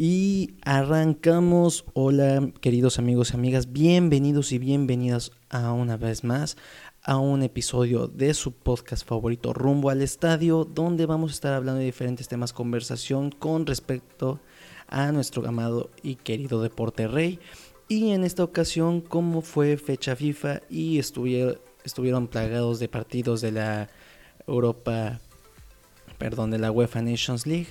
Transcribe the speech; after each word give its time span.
Y 0.00 0.54
arrancamos. 0.62 1.84
Hola, 1.92 2.52
queridos 2.60 3.00
amigos 3.00 3.32
y 3.32 3.34
amigas, 3.34 3.72
bienvenidos 3.72 4.52
y 4.52 4.58
bienvenidas 4.60 5.32
a 5.50 5.72
una 5.72 5.96
vez 5.96 6.22
más 6.22 6.56
a 7.02 7.16
un 7.16 7.42
episodio 7.42 8.06
de 8.06 8.32
su 8.32 8.52
podcast 8.52 9.04
favorito 9.04 9.52
Rumbo 9.52 9.90
al 9.90 10.00
Estadio, 10.00 10.64
donde 10.64 11.04
vamos 11.04 11.32
a 11.32 11.34
estar 11.34 11.52
hablando 11.52 11.80
de 11.80 11.86
diferentes 11.86 12.28
temas 12.28 12.52
conversación 12.52 13.32
con 13.32 13.66
respecto 13.66 14.38
a 14.86 15.10
nuestro 15.10 15.44
amado 15.48 15.90
y 16.00 16.14
querido 16.14 16.62
deporte 16.62 17.08
rey. 17.08 17.40
Y 17.88 18.10
en 18.12 18.22
esta 18.22 18.44
ocasión, 18.44 19.00
como 19.00 19.42
fue 19.42 19.78
fecha 19.78 20.14
FIFA 20.14 20.62
y 20.70 21.00
estuvieron, 21.00 21.58
estuvieron 21.82 22.28
plagados 22.28 22.78
de 22.78 22.88
partidos 22.88 23.40
de 23.40 23.50
la 23.50 23.88
Europa, 24.46 25.18
perdón, 26.18 26.50
de 26.50 26.58
la 26.58 26.70
UEFA 26.70 27.02
Nations 27.02 27.46
League. 27.46 27.68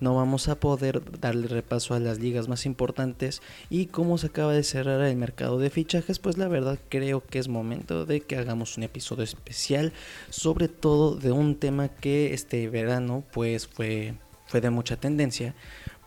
No 0.00 0.14
vamos 0.14 0.48
a 0.48 0.60
poder 0.60 1.02
darle 1.20 1.48
repaso 1.48 1.94
a 1.94 1.98
las 1.98 2.20
ligas 2.20 2.48
más 2.48 2.66
importantes. 2.66 3.42
Y 3.68 3.86
como 3.86 4.16
se 4.16 4.28
acaba 4.28 4.52
de 4.52 4.62
cerrar 4.62 5.00
el 5.00 5.16
mercado 5.16 5.58
de 5.58 5.70
fichajes, 5.70 6.20
pues 6.20 6.38
la 6.38 6.48
verdad 6.48 6.78
creo 6.88 7.20
que 7.24 7.40
es 7.40 7.48
momento 7.48 8.06
de 8.06 8.20
que 8.20 8.36
hagamos 8.36 8.76
un 8.76 8.84
episodio 8.84 9.24
especial, 9.24 9.92
sobre 10.30 10.68
todo 10.68 11.16
de 11.16 11.32
un 11.32 11.56
tema 11.56 11.88
que 11.88 12.32
este 12.32 12.68
verano 12.68 13.24
pues 13.32 13.66
fue, 13.66 14.14
fue 14.46 14.60
de 14.60 14.70
mucha 14.70 14.96
tendencia 14.96 15.54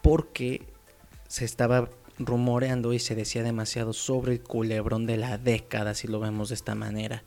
porque 0.02 0.64
se 1.28 1.46
estaba 1.46 1.90
rumoreando 2.18 2.94
y 2.94 3.00
se 3.00 3.16
decía 3.16 3.44
demasiado 3.44 3.94
sobre 3.94 4.34
el 4.34 4.42
culebrón 4.42 5.06
de 5.06 5.18
la 5.18 5.38
década, 5.38 5.94
si 5.96 6.08
lo 6.08 6.20
vemos 6.20 6.50
de 6.50 6.56
esta 6.56 6.76
manera, 6.76 7.24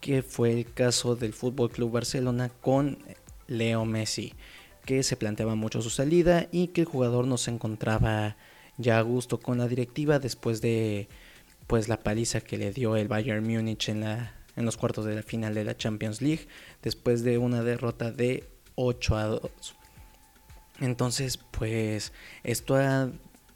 que 0.00 0.22
fue 0.22 0.52
el 0.52 0.72
caso 0.72 1.16
del 1.16 1.32
Fútbol 1.32 1.70
Club 1.70 1.92
Barcelona 1.92 2.50
con 2.60 2.98
Leo 3.46 3.84
Messi 3.84 4.34
que 4.84 5.02
se 5.02 5.16
planteaba 5.16 5.54
mucho 5.54 5.82
su 5.82 5.90
salida 5.90 6.46
y 6.52 6.68
que 6.68 6.82
el 6.82 6.86
jugador 6.86 7.26
no 7.26 7.38
se 7.38 7.50
encontraba 7.50 8.36
ya 8.76 8.98
a 8.98 9.02
gusto 9.02 9.40
con 9.40 9.58
la 9.58 9.68
directiva 9.68 10.18
después 10.18 10.60
de 10.60 11.08
pues 11.66 11.88
la 11.88 12.00
paliza 12.00 12.40
que 12.40 12.58
le 12.58 12.72
dio 12.72 12.96
el 12.96 13.08
Bayern 13.08 13.46
Múnich 13.46 13.88
en 13.88 14.00
la 14.00 14.34
en 14.56 14.64
los 14.64 14.76
cuartos 14.76 15.04
de 15.04 15.14
la 15.16 15.22
final 15.22 15.54
de 15.54 15.64
la 15.64 15.76
Champions 15.76 16.20
League 16.22 16.46
después 16.82 17.22
de 17.24 17.38
una 17.38 17.62
derrota 17.62 18.12
de 18.12 18.44
8 18.76 19.16
a 19.16 19.24
2. 19.24 19.40
Entonces, 20.80 21.38
pues 21.38 22.12
esto 22.42 22.76
ha 22.76 23.10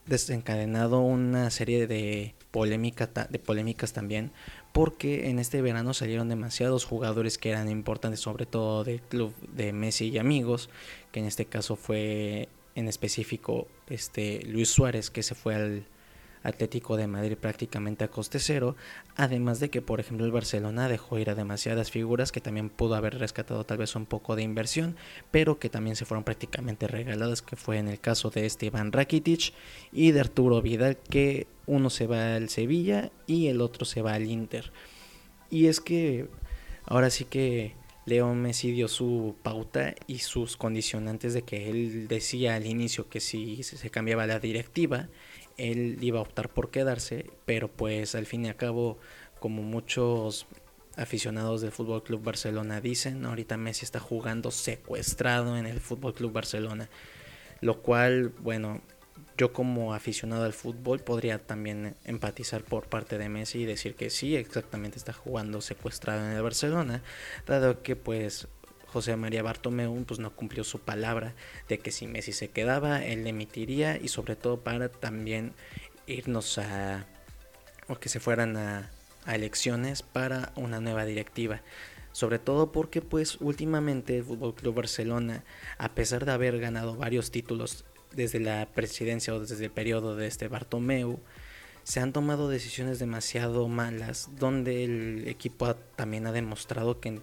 desencadenado 0.06 1.00
una 1.00 1.50
serie 1.50 1.86
de 1.86 2.34
polémica, 2.50 3.06
de 3.06 3.38
polémicas 3.38 3.92
también 3.92 4.32
porque 4.78 5.28
en 5.28 5.40
este 5.40 5.60
verano 5.60 5.92
salieron 5.92 6.28
demasiados 6.28 6.84
jugadores 6.84 7.36
que 7.36 7.50
eran 7.50 7.68
importantes, 7.68 8.20
sobre 8.20 8.46
todo 8.46 8.84
del 8.84 9.00
club 9.00 9.34
de 9.52 9.72
Messi 9.72 10.08
y 10.08 10.18
amigos, 10.18 10.70
que 11.10 11.18
en 11.18 11.26
este 11.26 11.46
caso 11.46 11.74
fue 11.74 12.48
en 12.76 12.86
específico 12.86 13.66
este 13.88 14.40
Luis 14.46 14.68
Suárez, 14.68 15.10
que 15.10 15.24
se 15.24 15.34
fue 15.34 15.56
al 15.56 15.84
Atlético 16.42 16.96
de 16.96 17.06
Madrid 17.06 17.36
prácticamente 17.36 18.04
a 18.04 18.08
coste 18.08 18.38
cero, 18.38 18.76
además 19.16 19.60
de 19.60 19.70
que 19.70 19.82
por 19.82 20.00
ejemplo 20.00 20.26
el 20.26 20.32
Barcelona 20.32 20.88
dejó 20.88 21.18
ir 21.18 21.30
a 21.30 21.34
demasiadas 21.34 21.90
figuras 21.90 22.32
que 22.32 22.40
también 22.40 22.70
pudo 22.70 22.94
haber 22.94 23.18
rescatado 23.18 23.64
tal 23.64 23.78
vez 23.78 23.94
un 23.96 24.06
poco 24.06 24.36
de 24.36 24.42
inversión, 24.42 24.96
pero 25.30 25.58
que 25.58 25.68
también 25.68 25.96
se 25.96 26.04
fueron 26.04 26.24
prácticamente 26.24 26.86
regaladas, 26.86 27.42
que 27.42 27.56
fue 27.56 27.78
en 27.78 27.88
el 27.88 28.00
caso 28.00 28.30
de 28.30 28.46
este 28.46 28.66
Iván 28.66 28.92
Rakitic 28.92 29.52
y 29.92 30.12
de 30.12 30.20
Arturo 30.20 30.62
Vidal, 30.62 30.96
que 30.96 31.46
uno 31.66 31.90
se 31.90 32.06
va 32.06 32.36
al 32.36 32.48
Sevilla 32.48 33.10
y 33.26 33.48
el 33.48 33.60
otro 33.60 33.84
se 33.84 34.02
va 34.02 34.14
al 34.14 34.26
Inter. 34.26 34.72
Y 35.50 35.66
es 35.66 35.80
que 35.80 36.28
ahora 36.86 37.10
sí 37.10 37.24
que 37.24 37.74
Leo 38.08 38.34
Messi 38.34 38.72
dio 38.72 38.88
su 38.88 39.36
pauta 39.42 39.94
y 40.06 40.20
sus 40.20 40.56
condicionantes 40.56 41.34
de 41.34 41.42
que 41.42 41.68
él 41.68 42.08
decía 42.08 42.54
al 42.54 42.66
inicio 42.66 43.08
que 43.08 43.20
si 43.20 43.62
se 43.62 43.90
cambiaba 43.90 44.26
la 44.26 44.40
directiva, 44.40 45.08
él 45.58 45.98
iba 46.00 46.18
a 46.18 46.22
optar 46.22 46.48
por 46.48 46.70
quedarse, 46.70 47.30
pero 47.44 47.68
pues 47.68 48.14
al 48.14 48.26
fin 48.26 48.46
y 48.46 48.48
al 48.48 48.56
cabo, 48.56 48.98
como 49.40 49.62
muchos 49.62 50.46
aficionados 50.96 51.60
del 51.60 51.70
Fútbol 51.70 52.02
Club 52.02 52.22
Barcelona 52.22 52.80
dicen, 52.80 53.24
ahorita 53.24 53.56
Messi 53.56 53.84
está 53.84 54.00
jugando 54.00 54.50
secuestrado 54.50 55.56
en 55.56 55.66
el 55.66 55.80
Fútbol 55.80 56.14
Club 56.14 56.32
Barcelona, 56.32 56.88
lo 57.60 57.82
cual, 57.82 58.30
bueno, 58.40 58.80
yo 59.36 59.52
como 59.52 59.94
aficionado 59.94 60.44
al 60.44 60.52
fútbol 60.52 60.98
podría 60.98 61.38
también 61.38 61.94
empatizar 62.04 62.64
por 62.64 62.88
parte 62.88 63.18
de 63.18 63.28
Messi 63.28 63.60
y 63.60 63.64
decir 63.64 63.94
que 63.94 64.10
sí, 64.10 64.34
exactamente 64.34 64.98
está 64.98 65.12
jugando 65.12 65.60
secuestrado 65.60 66.24
en 66.26 66.32
el 66.36 66.42
Barcelona, 66.42 67.02
dado 67.46 67.82
que 67.82 67.94
pues 67.94 68.48
José 68.92 69.16
María 69.16 69.42
Bartomeu 69.42 70.04
pues 70.04 70.18
no 70.18 70.34
cumplió 70.34 70.64
su 70.64 70.80
palabra 70.80 71.34
de 71.68 71.78
que 71.78 71.90
si 71.90 72.06
Messi 72.06 72.32
se 72.32 72.48
quedaba, 72.48 73.04
él 73.04 73.26
emitiría 73.26 73.98
y 73.98 74.08
sobre 74.08 74.36
todo 74.36 74.60
para 74.60 74.88
también 74.88 75.52
irnos 76.06 76.58
a 76.58 77.06
o 77.88 77.96
que 77.96 78.08
se 78.08 78.20
fueran 78.20 78.56
a, 78.56 78.90
a 79.24 79.34
elecciones 79.34 80.02
para 80.02 80.52
una 80.56 80.80
nueva 80.80 81.04
directiva. 81.04 81.62
Sobre 82.12 82.38
todo 82.38 82.72
porque 82.72 83.00
pues 83.00 83.36
últimamente 83.40 84.18
el 84.18 84.24
Fútbol 84.24 84.54
Club 84.54 84.74
Barcelona, 84.74 85.44
a 85.78 85.94
pesar 85.94 86.24
de 86.24 86.32
haber 86.32 86.58
ganado 86.58 86.96
varios 86.96 87.30
títulos 87.30 87.84
desde 88.12 88.40
la 88.40 88.66
presidencia 88.74 89.34
o 89.34 89.40
desde 89.40 89.64
el 89.64 89.70
periodo 89.70 90.16
de 90.16 90.26
este 90.26 90.48
Bartomeu, 90.48 91.20
se 91.84 92.00
han 92.00 92.12
tomado 92.12 92.48
decisiones 92.48 92.98
demasiado 92.98 93.66
malas, 93.68 94.30
donde 94.38 94.84
el 94.84 95.28
equipo 95.28 95.74
también 95.74 96.26
ha 96.26 96.32
demostrado 96.32 97.00
que 97.00 97.20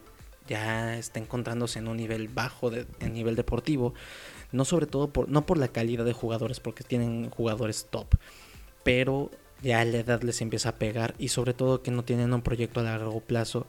ya 0.47 0.97
está 0.97 1.19
encontrándose 1.19 1.79
en 1.79 1.88
un 1.88 1.97
nivel 1.97 2.28
bajo 2.28 2.69
de, 2.69 2.85
en 3.00 3.13
nivel 3.13 3.35
deportivo, 3.35 3.94
no 4.51 4.66
sobre 4.66 4.85
todo 4.85 5.09
por, 5.09 5.29
no 5.29 5.45
por 5.45 5.57
la 5.57 5.67
calidad 5.67 6.06
de 6.06 6.13
jugadores, 6.13 6.59
porque 6.59 6.83
tienen 6.83 7.29
jugadores 7.29 7.88
top, 7.89 8.16
pero 8.84 9.31
ya 9.61 9.84
la 9.85 9.97
edad 9.97 10.22
les 10.22 10.41
empieza 10.41 10.69
a 10.69 10.75
pegar 10.75 11.16
y 11.17 11.29
sobre 11.29 11.53
todo 11.53 11.81
que 11.81 11.91
no 11.91 12.03
tienen 12.03 12.34
un 12.34 12.41
proyecto 12.41 12.79
a 12.79 12.84
largo 12.84 13.19
plazo 13.22 13.67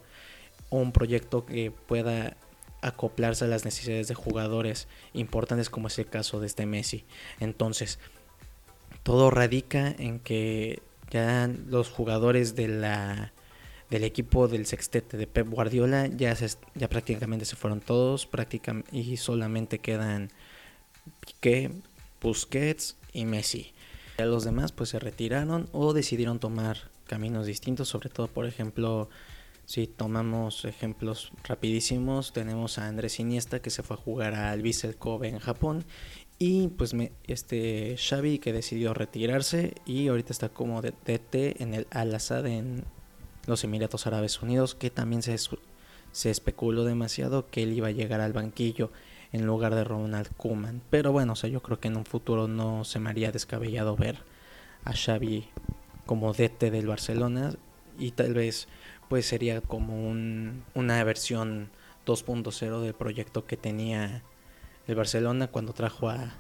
o 0.69 0.79
un 0.79 0.93
proyecto 0.93 1.47
que 1.47 1.71
pueda 1.71 2.37
acoplarse 2.83 3.45
a 3.45 3.49
las 3.49 3.65
necesidades 3.65 4.09
de 4.09 4.15
jugadores 4.15 4.89
importantes 5.13 5.71
como 5.71 5.89
es 5.89 5.99
el 5.99 6.07
caso 6.07 6.41
de 6.41 6.47
este 6.47 6.67
Messi. 6.67 7.05
Entonces, 7.41 7.99
todo 9.03 9.31
radica 9.31 9.95
en 9.99 10.19
que 10.21 10.83
ya 11.11 11.49
los 11.69 11.89
jugadores 11.89 12.57
de 12.57 12.69
la 12.69 13.33
del 13.91 14.05
equipo 14.05 14.49
del 14.49 14.67
sextete 14.67 15.17
de 15.17 15.27
Pep 15.27 15.49
Guardiola 15.49 16.07
ya 16.09 16.35
ya 16.75 16.89
prácticamente 16.89 17.45
se 17.45 17.57
fueron 17.57 17.81
todos 17.81 18.27
prácticamente 18.27 18.97
y 18.97 19.17
solamente 19.17 19.79
quedan 19.79 20.31
Piqué, 21.21 21.71
Busquets 22.21 22.97
y 23.13 23.25
Messi. 23.25 23.73
Ya 24.19 24.27
los 24.27 24.45
demás 24.45 24.73
pues 24.73 24.91
se 24.91 24.99
retiraron 24.99 25.69
o 25.73 25.93
decidieron 25.93 26.41
tomar 26.41 26.91
caminos 27.07 27.47
distintos, 27.47 27.89
sobre 27.89 28.09
todo 28.09 28.27
por 28.29 28.47
ejemplo 28.47 29.09
si 29.67 29.89
tomamos 29.89 30.65
ejemplos 30.65 31.33
rapidísimos, 31.43 32.33
tenemos 32.33 32.79
a 32.79 32.87
Andrés 32.87 33.19
Iniesta 33.19 33.61
que 33.61 33.71
se 33.71 33.83
fue 33.83 33.97
a 33.97 34.01
jugar 34.01 34.35
al 34.35 34.63
Vissel 34.63 34.97
Kobe 34.97 35.29
en 35.29 35.41
Japón 35.41 35.85
y 36.39 36.69
pues 36.69 36.95
este 37.27 37.97
Xavi 37.97 38.39
que 38.39 38.53
decidió 38.53 38.95
retirarse 38.95 39.75
y 39.85 40.09
ahorita 40.09 40.33
está 40.33 40.51
como 40.51 40.83
DT 40.83 41.63
en 41.63 41.75
el 41.75 41.87
Al 41.91 42.15
Assad 42.15 42.47
en 42.47 42.85
los 43.47 43.65
Emiratos 43.65 44.07
Árabes 44.07 44.43
Unidos 44.43 44.75
que 44.75 44.91
también 44.91 45.23
se, 45.23 45.37
se 46.13 46.31
especuló 46.31 46.85
demasiado 46.85 47.49
que 47.49 47.63
él 47.63 47.73
iba 47.73 47.89
a 47.89 47.93
llegar 47.93 48.21
al 48.21 48.33
banquillo 48.33 48.91
en 49.33 49.47
lugar 49.47 49.75
de 49.75 49.85
Ronald 49.85 50.29
Koeman. 50.37 50.83
Pero 50.91 51.13
bueno, 51.13 51.35
o 51.35 51.37
sea, 51.37 51.51
yo 51.51 51.63
creo 51.63 51.81
que 51.81 51.89
en 51.89 51.97
un 51.97 52.05
futuro 52.05 52.49
no 52.49 52.85
se 52.85 52.99
me 52.99 53.11
haría 53.11 53.33
descabellado 53.33 53.97
ver 53.97 54.19
a 54.85 54.93
Xavi 54.93 55.49
como 56.07 56.33
DT 56.33 56.71
del 56.71 56.87
Barcelona 56.87 57.55
y 57.99 58.13
tal 58.13 58.35
vez 58.35 58.69
pues 59.09 59.27
sería 59.27 59.61
como 59.61 60.09
un, 60.09 60.65
una 60.75 61.03
versión 61.05 61.71
2.0 62.07 62.81
del 62.81 62.95
proyecto 62.95 63.47
que 63.47 63.57
tenía 63.57 64.23
el 64.87 64.95
Barcelona 64.95 65.49
cuando 65.49 65.73
trajo 65.73 66.09
a, 66.09 66.35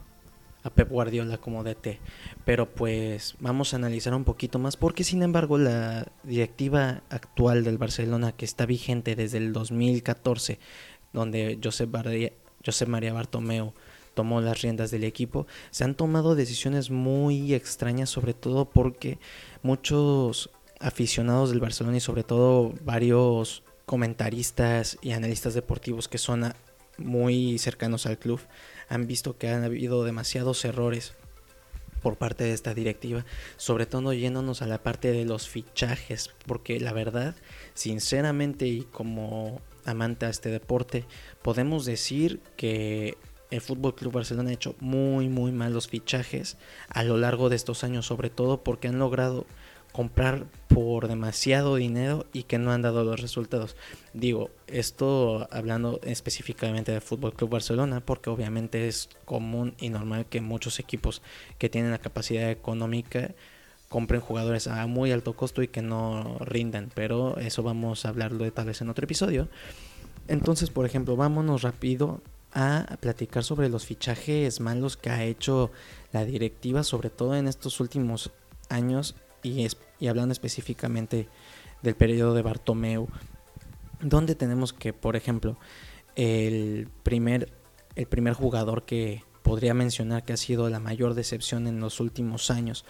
a 0.66 0.70
Pep 0.70 0.90
Guardiola 0.90 1.38
como 1.38 1.62
DT. 1.62 2.00
Pero 2.44 2.68
pues 2.68 3.36
vamos 3.38 3.72
a 3.72 3.76
analizar 3.76 4.14
un 4.14 4.24
poquito 4.24 4.58
más 4.58 4.76
porque 4.76 5.04
sin 5.04 5.22
embargo 5.22 5.58
la 5.58 6.08
directiva 6.24 7.02
actual 7.08 7.62
del 7.64 7.78
Barcelona 7.78 8.32
que 8.32 8.44
está 8.44 8.66
vigente 8.66 9.14
desde 9.14 9.38
el 9.38 9.52
2014, 9.52 10.58
donde 11.12 11.58
Josep, 11.62 11.88
María 12.88 13.12
Bartomeu 13.12 13.72
tomó 14.14 14.40
las 14.40 14.62
riendas 14.62 14.90
del 14.90 15.04
equipo, 15.04 15.46
se 15.70 15.84
han 15.84 15.94
tomado 15.94 16.34
decisiones 16.34 16.90
muy 16.90 17.54
extrañas, 17.54 18.10
sobre 18.10 18.34
todo 18.34 18.64
porque 18.64 19.18
muchos 19.62 20.50
aficionados 20.80 21.50
del 21.50 21.60
Barcelona 21.60 21.98
y 21.98 22.00
sobre 22.00 22.24
todo 22.24 22.72
varios 22.82 23.62
comentaristas 23.84 24.98
y 25.00 25.12
analistas 25.12 25.54
deportivos 25.54 26.08
que 26.08 26.18
son 26.18 26.52
muy 26.98 27.58
cercanos 27.58 28.06
al 28.06 28.18
club 28.18 28.40
han 28.88 29.06
visto 29.06 29.36
que 29.36 29.48
han 29.48 29.64
habido 29.64 30.04
demasiados 30.04 30.64
errores 30.64 31.14
por 32.02 32.16
parte 32.16 32.44
de 32.44 32.52
esta 32.52 32.74
directiva, 32.74 33.24
sobre 33.56 33.86
todo 33.86 34.12
yéndonos 34.12 34.62
a 34.62 34.66
la 34.66 34.82
parte 34.82 35.12
de 35.12 35.24
los 35.24 35.48
fichajes, 35.48 36.30
porque 36.46 36.78
la 36.78 36.92
verdad, 36.92 37.34
sinceramente 37.74 38.66
y 38.66 38.82
como 38.82 39.60
amante 39.84 40.26
a 40.26 40.30
este 40.30 40.50
deporte, 40.50 41.04
podemos 41.42 41.84
decir 41.84 42.40
que 42.56 43.16
el 43.50 43.60
Fútbol 43.60 43.94
Club 43.94 44.12
Barcelona 44.12 44.50
ha 44.50 44.54
hecho 44.54 44.74
muy, 44.80 45.28
muy 45.28 45.52
malos 45.52 45.88
fichajes 45.88 46.56
a 46.88 47.04
lo 47.04 47.16
largo 47.16 47.48
de 47.48 47.56
estos 47.56 47.84
años, 47.84 48.06
sobre 48.06 48.30
todo 48.30 48.62
porque 48.62 48.88
han 48.88 48.98
logrado 48.98 49.46
comprar 49.96 50.44
por 50.68 51.08
demasiado 51.08 51.76
dinero 51.76 52.26
y 52.34 52.42
que 52.42 52.58
no 52.58 52.70
han 52.70 52.82
dado 52.82 53.02
los 53.02 53.18
resultados. 53.18 53.76
Digo, 54.12 54.50
esto 54.66 55.48
hablando 55.50 56.00
específicamente 56.04 56.92
del 56.92 57.00
Fútbol 57.00 57.32
Club 57.32 57.48
Barcelona, 57.48 58.02
porque 58.04 58.28
obviamente 58.28 58.88
es 58.88 59.08
común 59.24 59.74
y 59.78 59.88
normal 59.88 60.26
que 60.26 60.42
muchos 60.42 60.80
equipos 60.80 61.22
que 61.56 61.70
tienen 61.70 61.92
la 61.92 61.98
capacidad 61.98 62.50
económica 62.50 63.30
compren 63.88 64.20
jugadores 64.20 64.66
a 64.66 64.86
muy 64.86 65.12
alto 65.12 65.32
costo 65.32 65.62
y 65.62 65.68
que 65.68 65.80
no 65.80 66.36
rindan, 66.40 66.90
pero 66.94 67.38
eso 67.38 67.62
vamos 67.62 68.04
a 68.04 68.10
hablarlo 68.10 68.44
de 68.44 68.50
tal 68.50 68.66
vez 68.66 68.82
en 68.82 68.90
otro 68.90 69.04
episodio. 69.04 69.48
Entonces, 70.28 70.68
por 70.68 70.84
ejemplo, 70.84 71.16
vámonos 71.16 71.62
rápido 71.62 72.20
a 72.52 72.98
platicar 73.00 73.44
sobre 73.44 73.70
los 73.70 73.86
fichajes 73.86 74.60
malos 74.60 74.98
que 74.98 75.08
ha 75.08 75.24
hecho 75.24 75.70
la 76.12 76.26
directiva, 76.26 76.84
sobre 76.84 77.08
todo 77.08 77.34
en 77.34 77.48
estos 77.48 77.80
últimos 77.80 78.30
años 78.68 79.14
y, 79.42 79.64
y 79.98 80.08
hablando 80.08 80.32
específicamente 80.32 81.28
del 81.82 81.96
periodo 81.96 82.34
de 82.34 82.42
Bartomeu, 82.42 83.08
donde 84.00 84.34
tenemos 84.34 84.72
que, 84.72 84.92
por 84.92 85.16
ejemplo, 85.16 85.56
el 86.14 86.88
primer, 87.02 87.52
el 87.94 88.06
primer 88.06 88.34
jugador 88.34 88.84
que 88.84 89.22
podría 89.42 89.74
mencionar 89.74 90.24
que 90.24 90.32
ha 90.32 90.36
sido 90.36 90.68
la 90.70 90.80
mayor 90.80 91.14
decepción 91.14 91.66
en 91.66 91.80
los 91.80 92.00
últimos 92.00 92.50
años, 92.50 92.84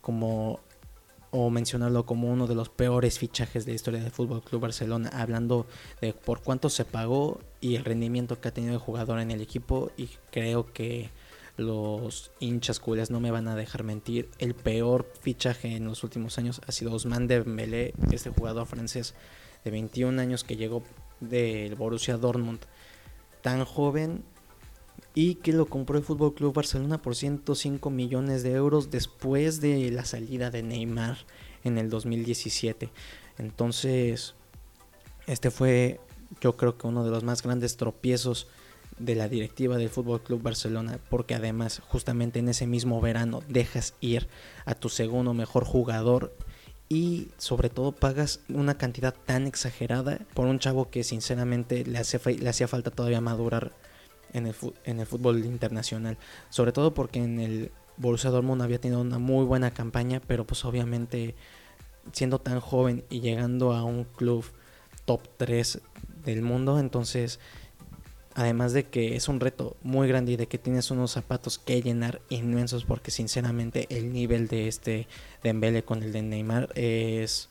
como 0.00 0.60
o 1.34 1.48
mencionarlo 1.48 2.04
como 2.04 2.30
uno 2.30 2.46
de 2.46 2.54
los 2.54 2.68
peores 2.68 3.18
fichajes 3.18 3.64
de 3.64 3.72
la 3.72 3.76
historia 3.76 4.02
del 4.02 4.10
Fútbol 4.10 4.42
Club 4.42 4.60
Barcelona, 4.60 5.08
hablando 5.14 5.66
de 6.02 6.12
por 6.12 6.42
cuánto 6.42 6.68
se 6.68 6.84
pagó 6.84 7.40
y 7.62 7.76
el 7.76 7.86
rendimiento 7.86 8.38
que 8.38 8.48
ha 8.48 8.54
tenido 8.54 8.74
el 8.74 8.78
jugador 8.78 9.18
en 9.18 9.30
el 9.30 9.40
equipo. 9.40 9.90
Y 9.96 10.10
creo 10.30 10.74
que 10.74 11.08
los 11.62 12.30
hinchas 12.40 12.80
culés 12.80 13.10
no 13.10 13.20
me 13.20 13.30
van 13.30 13.48
a 13.48 13.56
dejar 13.56 13.84
mentir. 13.84 14.28
El 14.38 14.54
peor 14.54 15.10
fichaje 15.20 15.76
en 15.76 15.86
los 15.86 16.04
últimos 16.04 16.38
años 16.38 16.60
ha 16.66 16.72
sido 16.72 16.92
Osman 16.92 17.26
Dembélé, 17.26 17.94
este 18.10 18.30
jugador 18.30 18.66
francés 18.66 19.14
de 19.64 19.70
21 19.70 20.20
años 20.20 20.44
que 20.44 20.56
llegó 20.56 20.82
del 21.20 21.74
Borussia 21.76 22.16
Dortmund, 22.16 22.60
tan 23.40 23.64
joven 23.64 24.22
y 25.14 25.36
que 25.36 25.52
lo 25.52 25.66
compró 25.66 25.98
el 25.98 26.04
Fútbol 26.04 26.34
Club 26.34 26.54
Barcelona 26.54 27.00
por 27.00 27.14
105 27.14 27.90
millones 27.90 28.42
de 28.42 28.52
euros 28.52 28.90
después 28.90 29.60
de 29.60 29.90
la 29.90 30.04
salida 30.04 30.50
de 30.50 30.62
Neymar 30.62 31.18
en 31.64 31.78
el 31.78 31.90
2017. 31.90 32.90
Entonces, 33.38 34.34
este 35.26 35.50
fue 35.50 36.00
yo 36.40 36.56
creo 36.56 36.78
que 36.78 36.86
uno 36.86 37.04
de 37.04 37.10
los 37.10 37.24
más 37.24 37.42
grandes 37.42 37.76
tropiezos 37.76 38.48
de 38.98 39.14
la 39.14 39.28
directiva 39.28 39.76
del 39.76 39.88
Fútbol 39.88 40.22
Club 40.22 40.42
Barcelona, 40.42 40.98
porque 41.08 41.34
además 41.34 41.82
justamente 41.88 42.38
en 42.38 42.48
ese 42.48 42.66
mismo 42.66 43.00
verano 43.00 43.40
dejas 43.48 43.94
ir 44.00 44.28
a 44.64 44.74
tu 44.74 44.88
segundo 44.88 45.34
mejor 45.34 45.64
jugador 45.64 46.36
y 46.88 47.28
sobre 47.38 47.70
todo 47.70 47.92
pagas 47.92 48.40
una 48.48 48.76
cantidad 48.76 49.14
tan 49.14 49.46
exagerada 49.46 50.18
por 50.34 50.46
un 50.46 50.58
chavo 50.58 50.90
que 50.90 51.04
sinceramente 51.04 51.84
le, 51.84 52.02
le 52.38 52.48
hacía 52.48 52.68
falta 52.68 52.90
todavía 52.90 53.20
madurar 53.20 53.72
en 54.32 54.46
el, 54.46 54.54
en 54.84 55.00
el 55.00 55.06
fútbol 55.06 55.44
internacional. 55.44 56.18
Sobre 56.50 56.72
todo 56.72 56.92
porque 56.94 57.20
en 57.20 57.40
el 57.40 57.72
Borussia 57.96 58.30
Dortmund 58.30 58.62
había 58.62 58.80
tenido 58.80 59.00
una 59.00 59.18
muy 59.18 59.44
buena 59.44 59.72
campaña, 59.72 60.20
pero 60.26 60.46
pues 60.46 60.64
obviamente 60.64 61.34
siendo 62.12 62.40
tan 62.40 62.60
joven 62.60 63.04
y 63.10 63.20
llegando 63.20 63.72
a 63.72 63.84
un 63.84 64.04
club 64.04 64.44
top 65.04 65.22
3 65.36 65.80
del 66.24 66.42
mundo, 66.42 66.78
entonces 66.78 67.40
además 68.34 68.72
de 68.72 68.84
que 68.84 69.16
es 69.16 69.28
un 69.28 69.40
reto 69.40 69.76
muy 69.82 70.08
grande 70.08 70.32
y 70.32 70.36
de 70.36 70.46
que 70.46 70.58
tienes 70.58 70.90
unos 70.90 71.12
zapatos 71.12 71.58
que 71.58 71.82
llenar 71.82 72.20
inmensos 72.28 72.84
porque 72.84 73.10
sinceramente 73.10 73.86
el 73.90 74.12
nivel 74.12 74.48
de 74.48 74.68
este 74.68 75.06
Dembele 75.42 75.82
con 75.84 76.02
el 76.02 76.12
de 76.12 76.22
Neymar 76.22 76.70
es 76.74 77.48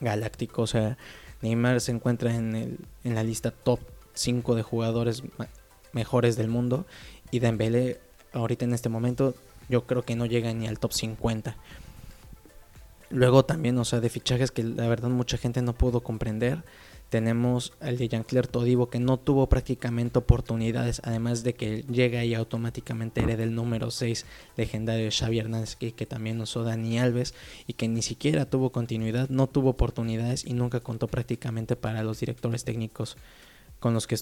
galáctico, 0.00 0.62
o 0.62 0.66
sea, 0.66 0.98
Neymar 1.42 1.80
se 1.80 1.92
encuentra 1.92 2.34
en, 2.34 2.54
el, 2.54 2.78
en 3.04 3.14
la 3.14 3.22
lista 3.22 3.50
top 3.50 3.80
5 4.14 4.54
de 4.54 4.62
jugadores 4.62 5.22
mejores 5.92 6.36
del 6.36 6.48
mundo 6.48 6.86
y 7.30 7.40
Dembele 7.40 8.00
ahorita 8.32 8.64
en 8.64 8.74
este 8.74 8.88
momento 8.88 9.34
yo 9.68 9.86
creo 9.86 10.02
que 10.02 10.16
no 10.16 10.26
llega 10.26 10.52
ni 10.52 10.66
al 10.66 10.78
top 10.78 10.92
50. 10.92 11.56
Luego 13.10 13.44
también, 13.44 13.78
o 13.78 13.84
sea, 13.84 14.00
de 14.00 14.08
fichajes 14.08 14.50
que 14.50 14.62
la 14.62 14.88
verdad 14.88 15.08
mucha 15.08 15.38
gente 15.38 15.62
no 15.62 15.72
pudo 15.72 16.00
comprender. 16.00 16.64
Tenemos 17.14 17.72
al 17.78 17.96
de 17.96 18.08
Jean-Claire 18.08 18.48
Todibo 18.48 18.90
que 18.90 18.98
no 18.98 19.18
tuvo 19.18 19.48
prácticamente 19.48 20.18
oportunidades, 20.18 21.00
además 21.04 21.44
de 21.44 21.54
que 21.54 21.84
llega 21.84 22.24
y 22.24 22.34
automáticamente 22.34 23.20
hereda 23.20 23.44
el 23.44 23.54
número 23.54 23.92
6 23.92 24.26
legendario 24.56 25.04
de 25.04 25.12
Xavi 25.12 25.38
Hernández, 25.38 25.76
que, 25.76 25.92
que 25.92 26.06
también 26.06 26.40
usó 26.40 26.64
Dani 26.64 26.98
Alves 26.98 27.32
y 27.68 27.74
que 27.74 27.86
ni 27.86 28.02
siquiera 28.02 28.46
tuvo 28.46 28.72
continuidad, 28.72 29.28
no 29.28 29.46
tuvo 29.46 29.70
oportunidades 29.70 30.44
y 30.44 30.54
nunca 30.54 30.80
contó 30.80 31.06
prácticamente 31.06 31.76
para 31.76 32.02
los 32.02 32.18
directores 32.18 32.64
técnicos 32.64 33.16
con 33.78 33.94
los 33.94 34.08
que 34.08 34.16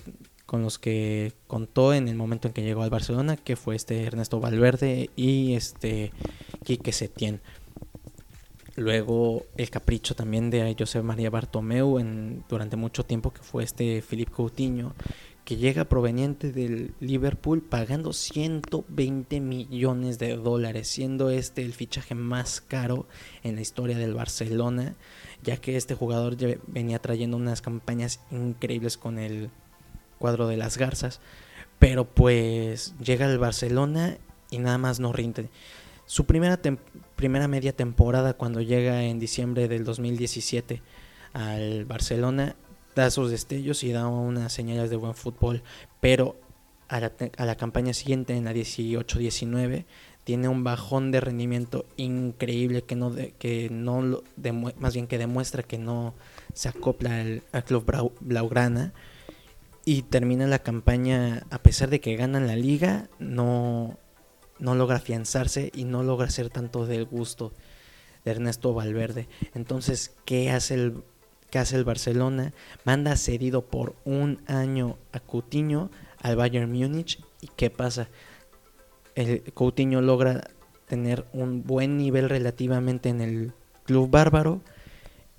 con 0.45 0.61
los 0.61 0.79
que 0.79 1.33
contó 1.47 1.95
en 1.95 2.09
el 2.09 2.17
momento 2.17 2.47
en 2.47 2.53
que 2.53 2.63
llegó 2.63 2.83
al 2.83 2.91
Barcelona, 2.91 3.39
que 3.39 3.57
fue 3.57 3.75
este 3.75 4.03
Ernesto 4.03 4.39
Valverde 4.39 5.09
y 5.17 5.55
este 5.55 6.13
Quique 6.63 6.93
Setién. 6.93 7.41
Luego 8.77 9.45
el 9.57 9.71
capricho 9.71 10.15
también 10.15 10.51
de 10.51 10.75
José 10.79 11.03
María 11.03 11.31
Bartomeu 11.31 11.99
durante 12.49 12.77
mucho 12.77 13.05
tiempo, 13.05 13.33
que 13.33 13.43
fue 13.43 13.65
este 13.65 14.03
Philippe 14.03 14.33
Coutinho, 14.33 14.95
que 15.45 15.57
llega 15.57 15.85
proveniente 15.85 16.53
del 16.53 16.95
Liverpool 17.01 17.63
pagando 17.63 18.13
120 18.13 19.41
millones 19.41 20.19
de 20.19 20.37
dólares, 20.37 20.89
siendo 20.89 21.31
este 21.31 21.63
el 21.63 21.75
fichaje 21.75 22.15
más 22.15 22.61
caro 22.61 23.07
en 23.43 23.57
la 23.57 23.61
historia 23.61 23.99
del 23.99 24.15
Barcelona 24.15 24.95
ya 25.43 25.57
que 25.57 25.77
este 25.77 25.95
jugador 25.95 26.37
venía 26.67 27.01
trayendo 27.01 27.37
unas 27.37 27.63
campañas 27.63 28.21
increíbles 28.31 28.97
con 28.97 29.19
el 29.19 29.51
cuadro 30.19 30.47
de 30.47 30.57
las 30.57 30.79
Garzas, 30.79 31.21
pero 31.79 32.05
pues 32.05 32.95
llega 32.99 33.27
al 33.27 33.39
Barcelona 33.39 34.19
y 34.51 34.59
nada 34.59 34.79
más 34.79 35.01
no 35.01 35.13
rinde. 35.13 35.51
Su 36.07 36.27
primera, 36.27 36.59
primera 37.23 37.47
media 37.47 37.73
temporada 37.73 38.33
cuando 38.35 38.61
llega 38.61 39.05
en 39.05 39.21
diciembre 39.21 39.69
del 39.69 39.85
2017 39.85 40.83
al 41.35 41.85
Barcelona 41.85 42.57
da 42.97 43.13
sus 43.13 43.31
destellos 43.31 43.85
y 43.85 43.93
da 43.93 44.09
unas 44.09 44.53
señales 44.53 44.91
de 44.91 44.97
buen 44.97 45.15
fútbol, 45.15 45.63
pero 46.01 46.35
a 46.89 46.99
la, 46.99 47.13
a 47.37 47.45
la 47.47 47.55
campaña 47.55 47.95
siguiente, 47.95 48.37
en 48.37 48.45
la 48.45 48.53
18-19, 48.53 49.85
tiene 50.25 50.49
un 50.49 50.65
bajón 50.65 51.13
de 51.13 51.21
rendimiento 51.21 51.87
increíble 51.97 52.83
que 52.83 52.97
no 52.97 53.15
que 53.39 53.69
no 53.71 54.25
más 54.81 54.95
bien 54.95 55.07
que 55.07 55.17
demuestra 55.17 55.63
que 55.63 55.79
no 55.79 56.15
se 56.55 56.71
acopla 56.71 57.21
al, 57.21 57.65
club 57.65 58.13
blaugrana 58.19 58.93
y 59.85 60.03
termina 60.03 60.49
la 60.49 60.59
campaña 60.59 61.47
a 61.51 61.59
pesar 61.59 61.89
de 61.89 62.01
que 62.01 62.17
ganan 62.17 62.49
la 62.49 62.57
liga 62.57 63.09
no 63.21 63.97
no 64.59 64.75
logra 64.75 64.97
afianzarse 64.97 65.71
y 65.75 65.85
no 65.85 66.03
logra 66.03 66.31
ser 66.31 66.51
tanto 66.51 66.87
del 66.87 67.05
gusto 67.05 67.53
de 68.25 68.31
Ernesto 68.31 68.75
Valverde. 68.75 69.29
Entonces 69.55 70.13
qué 70.25 70.51
hace 70.51 70.75
el 70.75 71.03
qué 71.51 71.59
hace 71.59 71.77
el 71.77 71.85
Barcelona 71.85 72.55
manda 72.85 73.15
cedido 73.17 73.67
por 73.67 73.95
un 74.05 74.41
año 74.47 74.97
a 75.13 75.21
Coutinho 75.21 75.91
al 76.21 76.37
Bayern 76.37 76.73
Múnich 76.73 77.23
y 77.43 77.49
qué 77.49 77.69
pasa 77.69 78.09
el 79.15 79.43
Coutinho 79.53 80.01
logra 80.01 80.49
tener 80.87 81.27
un 81.33 81.63
buen 81.63 81.99
nivel 81.99 82.29
relativamente 82.31 83.11
en 83.11 83.21
el 83.21 83.53
club 83.85 84.11
bárbaro 84.11 84.63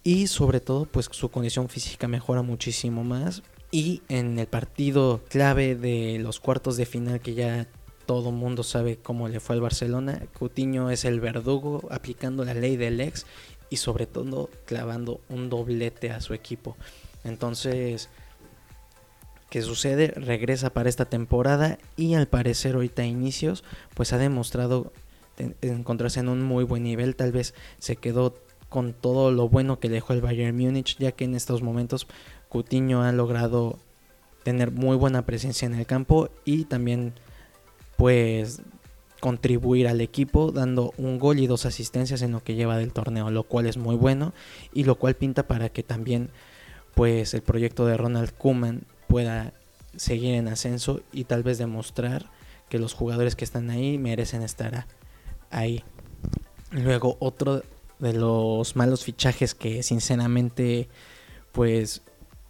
y 0.03 0.27
sobre 0.27 0.59
todo 0.59 0.85
pues 0.85 1.07
su 1.11 1.29
condición 1.29 1.69
física 1.69 2.07
mejora 2.07 2.41
muchísimo 2.41 3.03
más 3.03 3.41
y 3.71 4.03
en 4.09 4.37
el 4.37 4.47
partido 4.47 5.21
clave 5.29 5.75
de 5.75 6.19
los 6.19 6.39
cuartos 6.39 6.77
de 6.77 6.85
final 6.85 7.21
que 7.21 7.33
ya 7.33 7.67
todo 8.05 8.31
mundo 8.31 8.63
sabe 8.63 8.97
cómo 8.97 9.27
le 9.27 9.39
fue 9.39 9.55
al 9.55 9.61
Barcelona, 9.61 10.21
Coutinho 10.37 10.89
es 10.89 11.05
el 11.05 11.19
verdugo 11.19 11.87
aplicando 11.91 12.45
la 12.45 12.53
ley 12.53 12.75
del 12.77 12.99
ex 13.01 13.25
y 13.69 13.77
sobre 13.77 14.05
todo 14.05 14.49
clavando 14.65 15.21
un 15.29 15.49
doblete 15.49 16.11
a 16.11 16.21
su 16.21 16.33
equipo. 16.33 16.75
Entonces, 17.23 18.09
que 19.49 19.61
sucede, 19.61 20.07
regresa 20.07 20.71
para 20.71 20.89
esta 20.89 21.05
temporada 21.05 21.77
y 21.95 22.15
al 22.15 22.27
parecer 22.27 22.75
ahorita 22.75 23.03
a 23.03 23.05
inicios 23.05 23.63
pues 23.93 24.11
ha 24.13 24.17
demostrado 24.17 24.91
encontrarse 25.61 26.19
en 26.19 26.29
un 26.29 26.41
muy 26.41 26.63
buen 26.63 26.83
nivel, 26.83 27.15
tal 27.15 27.31
vez 27.31 27.53
se 27.79 27.95
quedó 27.95 28.35
con 28.69 28.93
todo 28.93 29.31
lo 29.31 29.49
bueno 29.49 29.79
que 29.79 29.89
dejó 29.89 30.13
el 30.13 30.21
Bayern 30.21 30.57
Múnich, 30.57 30.97
ya 30.97 31.11
que 31.11 31.25
en 31.25 31.35
estos 31.35 31.61
momentos 31.61 32.07
Coutinho 32.49 33.03
ha 33.03 33.11
logrado 33.11 33.77
tener 34.43 34.71
muy 34.71 34.97
buena 34.97 35.25
presencia 35.25 35.65
en 35.65 35.75
el 35.75 35.85
campo 35.85 36.29
y 36.45 36.65
también 36.65 37.13
pues 38.03 38.61
contribuir 39.21 39.87
al 39.87 40.01
equipo 40.01 40.51
dando 40.51 40.93
un 40.97 41.19
gol 41.19 41.39
y 41.39 41.47
dos 41.47 41.65
asistencias 41.65 42.21
en 42.21 42.33
lo 42.33 42.43
que 42.43 42.55
lleva 42.55 42.77
del 42.77 42.91
torneo, 42.91 43.31
lo 43.31 43.43
cual 43.43 43.65
es 43.65 43.77
muy 43.77 43.95
bueno 43.95 44.33
y 44.73 44.83
lo 44.83 44.95
cual 44.95 45.15
pinta 45.15 45.47
para 45.47 45.69
que 45.69 45.83
también 45.83 46.29
pues 46.95 47.33
el 47.33 47.43
proyecto 47.43 47.85
de 47.85 47.95
Ronald 47.95 48.33
Koeman 48.37 48.81
pueda 49.07 49.53
seguir 49.95 50.33
en 50.33 50.49
ascenso 50.49 50.99
y 51.13 51.23
tal 51.23 51.43
vez 51.43 51.59
demostrar 51.59 52.29
que 52.67 52.77
los 52.77 52.93
jugadores 52.93 53.37
que 53.37 53.45
están 53.45 53.69
ahí 53.69 53.97
merecen 53.97 54.41
estar 54.41 54.85
ahí. 55.49 55.81
Luego 56.71 57.15
otro 57.21 57.63
de 57.99 58.11
los 58.11 58.75
malos 58.75 59.05
fichajes 59.05 59.55
que 59.55 59.81
sinceramente 59.81 60.89
pues 61.53 62.01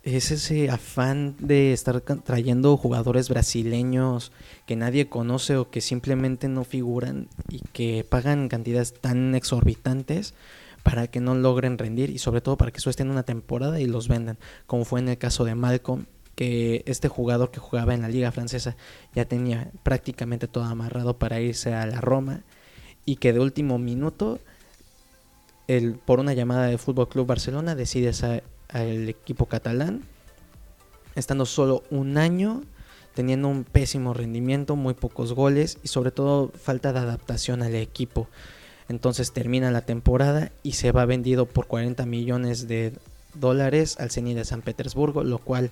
es 0.04 0.32
ese 0.32 0.70
afán 0.70 1.36
de 1.40 1.72
estar 1.72 2.02
trayendo 2.02 2.76
jugadores 2.76 3.30
brasileños 3.30 4.34
que 4.66 4.76
nadie 4.76 5.08
conoce 5.08 5.56
o 5.56 5.70
que 5.70 5.80
simplemente 5.80 6.50
no 6.50 6.66
figuran 6.66 7.30
y 7.50 7.60
que 7.72 8.06
pagan 8.08 8.50
cantidades 8.50 8.94
tan 8.94 9.34
exorbitantes 9.34 10.34
para 10.84 11.08
que 11.08 11.22
no 11.22 11.36
logren 11.36 11.78
rendir 11.78 12.10
y 12.10 12.18
sobre 12.18 12.42
todo 12.42 12.58
para 12.58 12.72
que 12.72 12.90
estén 12.90 13.10
una 13.10 13.24
temporada 13.24 13.80
y 13.80 13.86
los 13.86 14.10
vendan, 14.10 14.38
como 14.68 14.84
fue 14.84 15.00
en 15.00 15.08
el 15.08 15.18
caso 15.18 15.46
de 15.46 15.56
Malcolm, 15.56 16.06
que 16.36 16.84
este 16.86 17.08
jugador 17.08 17.52
que 17.52 17.62
jugaba 17.62 17.94
en 17.94 18.02
la 18.02 18.10
liga 18.10 18.32
francesa 18.34 18.76
ya 19.16 19.24
tenía 19.24 19.72
prácticamente 19.84 20.50
todo 20.50 20.66
amarrado 20.66 21.18
para 21.18 21.40
irse 21.40 21.74
a 21.74 21.86
la 21.86 22.02
Roma 22.02 22.42
y 23.06 23.16
que 23.18 23.32
de 23.32 23.40
último 23.40 23.78
minuto 23.80 24.40
el, 25.68 25.94
por 25.94 26.20
una 26.20 26.34
llamada 26.34 26.68
de 26.68 26.78
Fútbol 26.78 27.08
Club 27.08 27.28
Barcelona 27.28 27.76
decide 27.76 28.12
al 28.70 29.10
equipo 29.10 29.46
catalán 29.46 30.04
estando 31.16 31.46
solo 31.46 31.84
un 31.90 32.18
año 32.18 32.64
teniendo 33.14 33.48
un 33.48 33.64
pésimo 33.64 34.14
rendimiento, 34.14 34.76
muy 34.76 34.96
pocos 34.96 35.34
goles 35.34 35.78
y 35.84 35.88
sobre 35.88 36.12
todo 36.12 36.50
falta 36.50 36.94
de 36.94 37.00
adaptación 37.00 37.62
al 37.62 37.76
equipo. 37.76 38.28
Entonces 38.90 39.32
termina 39.32 39.72
la 39.72 39.82
temporada 39.82 40.52
y 40.64 40.74
se 40.74 40.92
va 40.92 41.06
vendido 41.06 41.46
por 41.46 41.68
40 41.68 42.06
millones 42.06 42.68
de 42.68 42.94
dólares 43.36 43.98
al 44.00 44.10
Zenit 44.10 44.36
de 44.36 44.46
San 44.46 44.62
Petersburgo, 44.62 45.24
lo 45.24 45.38
cual 45.38 45.72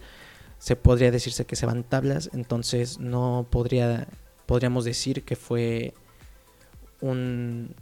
se 0.60 0.76
podría 0.76 1.10
decirse 1.10 1.46
que 1.46 1.56
se 1.56 1.66
van 1.66 1.84
tablas, 1.84 2.30
entonces 2.34 3.00
no 3.00 3.48
podría 3.50 4.08
podríamos 4.46 4.86
decir 4.86 5.24
que 5.24 5.36
fue 5.36 5.94
un 7.00 7.74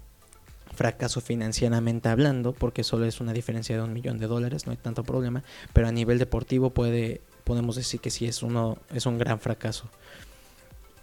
fracaso 0.74 1.22
financieramente 1.22 2.10
hablando, 2.10 2.54
porque 2.54 2.84
solo 2.84 3.06
es 3.06 3.20
una 3.20 3.34
diferencia 3.34 3.76
de 3.76 3.84
un 3.84 3.94
millón 3.94 4.18
de 4.20 4.28
dólares, 4.28 4.66
no 4.66 4.72
hay 4.72 4.78
tanto 4.78 5.04
problema, 5.04 5.44
pero 5.74 5.88
a 5.88 5.92
nivel 5.92 6.20
deportivo 6.20 6.70
puede 6.72 7.22
podemos 7.44 7.76
decir 7.76 8.00
que 8.00 8.12
sí 8.12 8.28
es 8.28 8.44
uno 8.44 8.78
es 8.94 9.06
un 9.06 9.18
gran 9.18 9.40
fracaso. 9.40 9.90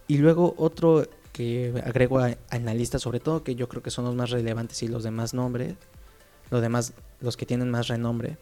Y 0.08 0.18
luego 0.18 0.54
otro 0.58 1.06
que 1.32 1.82
agrego 1.84 2.20
a, 2.20 2.36
sobre 2.98 3.20
todo 3.20 3.42
que 3.42 3.56
yo 3.56 3.68
creo 3.68 3.82
que 3.82 3.90
son 3.90 4.04
los 4.04 4.14
más 4.14 4.30
relevantes 4.30 4.82
y 4.82 4.88
los 4.88 5.02
demás 5.02 5.34
nombres, 5.34 5.74
los 6.50 6.62
demás, 6.62 6.94
los 7.20 7.36
que 7.36 7.44
tienen 7.44 7.70
más 7.70 7.88
renombre. 7.88 8.38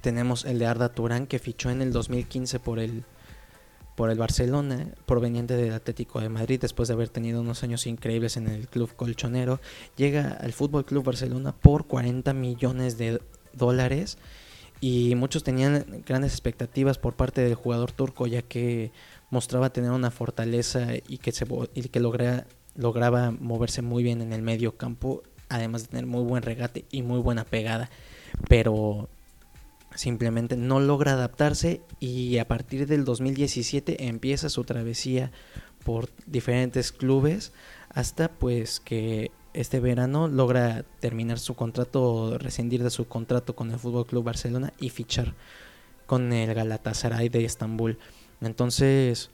Tenemos 0.00 0.44
el 0.44 0.58
de 0.58 0.66
Arda 0.66 0.88
Turán 0.88 1.26
que 1.26 1.38
fichó 1.38 1.70
en 1.70 1.82
el 1.82 1.92
2015 1.92 2.60
por 2.60 2.78
el 2.78 3.04
por 3.94 4.10
el 4.10 4.18
Barcelona, 4.18 4.88
proveniente 5.06 5.56
del 5.56 5.72
Atlético 5.72 6.20
de 6.20 6.28
Madrid, 6.28 6.60
después 6.60 6.88
de 6.88 6.94
haber 6.94 7.08
tenido 7.08 7.40
unos 7.40 7.62
años 7.62 7.86
increíbles 7.86 8.36
en 8.36 8.48
el 8.48 8.68
club 8.68 8.94
colchonero, 8.96 9.60
llega 9.96 10.38
al 10.40 10.52
Fútbol 10.52 10.84
Club 10.84 11.04
Barcelona 11.04 11.52
por 11.52 11.86
40 11.86 12.32
millones 12.32 12.98
de 12.98 13.20
dólares 13.52 14.18
y 14.80 15.14
muchos 15.14 15.44
tenían 15.44 16.02
grandes 16.06 16.32
expectativas 16.32 16.98
por 16.98 17.14
parte 17.14 17.42
del 17.42 17.54
jugador 17.54 17.92
turco 17.92 18.26
ya 18.26 18.42
que 18.42 18.90
mostraba 19.30 19.70
tener 19.70 19.92
una 19.92 20.10
fortaleza 20.10 20.88
y 21.06 21.18
que, 21.18 21.32
se, 21.32 21.46
y 21.74 21.82
que 21.88 22.00
lograba 22.74 23.30
moverse 23.30 23.80
muy 23.80 24.02
bien 24.02 24.22
en 24.22 24.32
el 24.32 24.42
medio 24.42 24.76
campo, 24.76 25.22
además 25.48 25.82
de 25.82 25.88
tener 25.88 26.06
muy 26.06 26.22
buen 26.22 26.42
regate 26.42 26.84
y 26.90 27.02
muy 27.02 27.20
buena 27.20 27.44
pegada. 27.44 27.90
Pero 28.48 29.08
simplemente 29.94 30.56
no 30.56 30.80
logra 30.80 31.12
adaptarse 31.12 31.82
y 32.00 32.38
a 32.38 32.48
partir 32.48 32.86
del 32.86 33.04
2017 33.04 34.06
empieza 34.08 34.48
su 34.48 34.64
travesía 34.64 35.32
por 35.84 36.08
diferentes 36.26 36.92
clubes 36.92 37.52
hasta 37.90 38.28
pues 38.28 38.80
que 38.80 39.30
este 39.54 39.80
verano 39.80 40.28
logra 40.28 40.84
terminar 41.00 41.38
su 41.38 41.54
contrato, 41.54 42.38
rescindir 42.38 42.82
de 42.82 42.90
su 42.90 43.06
contrato 43.06 43.54
con 43.54 43.70
el 43.70 43.78
Fútbol 43.78 44.06
Club 44.06 44.24
Barcelona 44.24 44.72
y 44.78 44.90
fichar 44.90 45.34
con 46.06 46.32
el 46.32 46.54
Galatasaray 46.54 47.28
de 47.28 47.44
Estambul. 47.44 47.98
Entonces, 48.40 49.30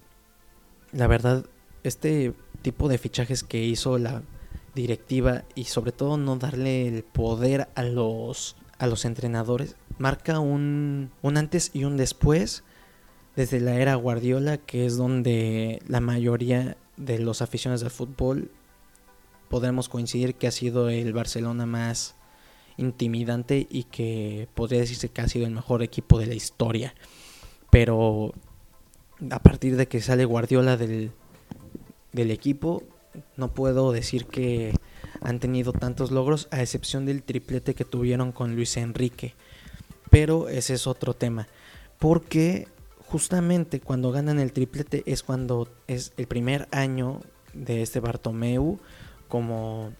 la 0.92 1.06
verdad, 1.06 1.46
este 1.82 2.34
tipo 2.62 2.88
de 2.88 2.98
fichajes 2.98 3.44
que 3.44 3.62
hizo 3.62 3.98
la 3.98 4.22
directiva 4.74 5.44
y 5.54 5.64
sobre 5.64 5.92
todo 5.92 6.16
no 6.16 6.36
darle 6.36 6.88
el 6.88 7.04
poder 7.04 7.68
a 7.74 7.82
los, 7.82 8.56
a 8.78 8.86
los 8.86 9.04
entrenadores, 9.04 9.76
marca 9.98 10.38
un, 10.40 11.10
un 11.22 11.36
antes 11.36 11.70
y 11.74 11.84
un 11.84 11.96
después 11.96 12.64
desde 13.36 13.60
la 13.60 13.76
era 13.76 13.94
Guardiola, 13.94 14.58
que 14.58 14.86
es 14.86 14.96
donde 14.96 15.80
la 15.86 16.00
mayoría 16.00 16.76
de 16.96 17.18
los 17.18 17.42
aficionados 17.42 17.82
del 17.82 17.90
fútbol 17.90 18.50
podremos 19.48 19.88
coincidir 19.88 20.34
que 20.34 20.46
ha 20.46 20.50
sido 20.50 20.88
el 20.88 21.12
Barcelona 21.12 21.66
más 21.66 22.16
intimidante 22.76 23.66
y 23.70 23.84
que 23.84 24.48
podría 24.54 24.80
decirse 24.80 25.08
que 25.08 25.20
ha 25.20 25.28
sido 25.28 25.46
el 25.46 25.52
mejor 25.52 25.82
equipo 25.82 26.18
de 26.18 26.26
la 26.26 26.34
historia. 26.34 26.94
Pero 27.70 28.32
a 29.30 29.38
partir 29.40 29.76
de 29.76 29.88
que 29.88 30.00
sale 30.00 30.24
Guardiola 30.24 30.76
del, 30.76 31.12
del 32.12 32.30
equipo, 32.30 32.82
no 33.36 33.52
puedo 33.52 33.92
decir 33.92 34.26
que 34.26 34.74
han 35.20 35.40
tenido 35.40 35.72
tantos 35.72 36.10
logros, 36.10 36.48
a 36.50 36.60
excepción 36.60 37.04
del 37.04 37.22
triplete 37.22 37.74
que 37.74 37.84
tuvieron 37.84 38.32
con 38.32 38.54
Luis 38.54 38.76
Enrique. 38.76 39.34
Pero 40.10 40.48
ese 40.48 40.74
es 40.74 40.86
otro 40.86 41.14
tema. 41.14 41.48
Porque 41.98 42.68
justamente 43.06 43.80
cuando 43.80 44.12
ganan 44.12 44.38
el 44.38 44.52
triplete 44.52 45.02
es 45.06 45.22
cuando 45.22 45.68
es 45.86 46.12
el 46.16 46.26
primer 46.26 46.68
año 46.70 47.20
de 47.54 47.82
este 47.82 48.00
Bartomeu 48.00 48.78
como 49.28 49.92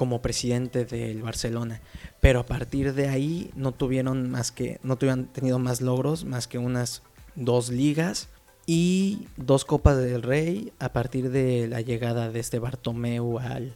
como 0.00 0.22
presidente 0.22 0.86
del 0.86 1.20
Barcelona. 1.20 1.82
Pero 2.22 2.40
a 2.40 2.46
partir 2.46 2.94
de 2.94 3.08
ahí 3.08 3.50
no 3.54 3.72
tuvieron 3.72 4.30
más 4.30 4.50
que, 4.50 4.80
no 4.82 4.96
tuvieron 4.96 5.26
tenido 5.26 5.58
más 5.58 5.82
logros, 5.82 6.24
más 6.24 6.48
que 6.48 6.56
unas 6.56 7.02
dos 7.34 7.68
ligas 7.68 8.30
y 8.64 9.26
dos 9.36 9.66
Copas 9.66 9.98
del 9.98 10.22
Rey 10.22 10.72
a 10.78 10.94
partir 10.94 11.30
de 11.30 11.68
la 11.68 11.82
llegada 11.82 12.30
de 12.30 12.40
este 12.40 12.58
Bartomeu 12.58 13.38
al, 13.40 13.74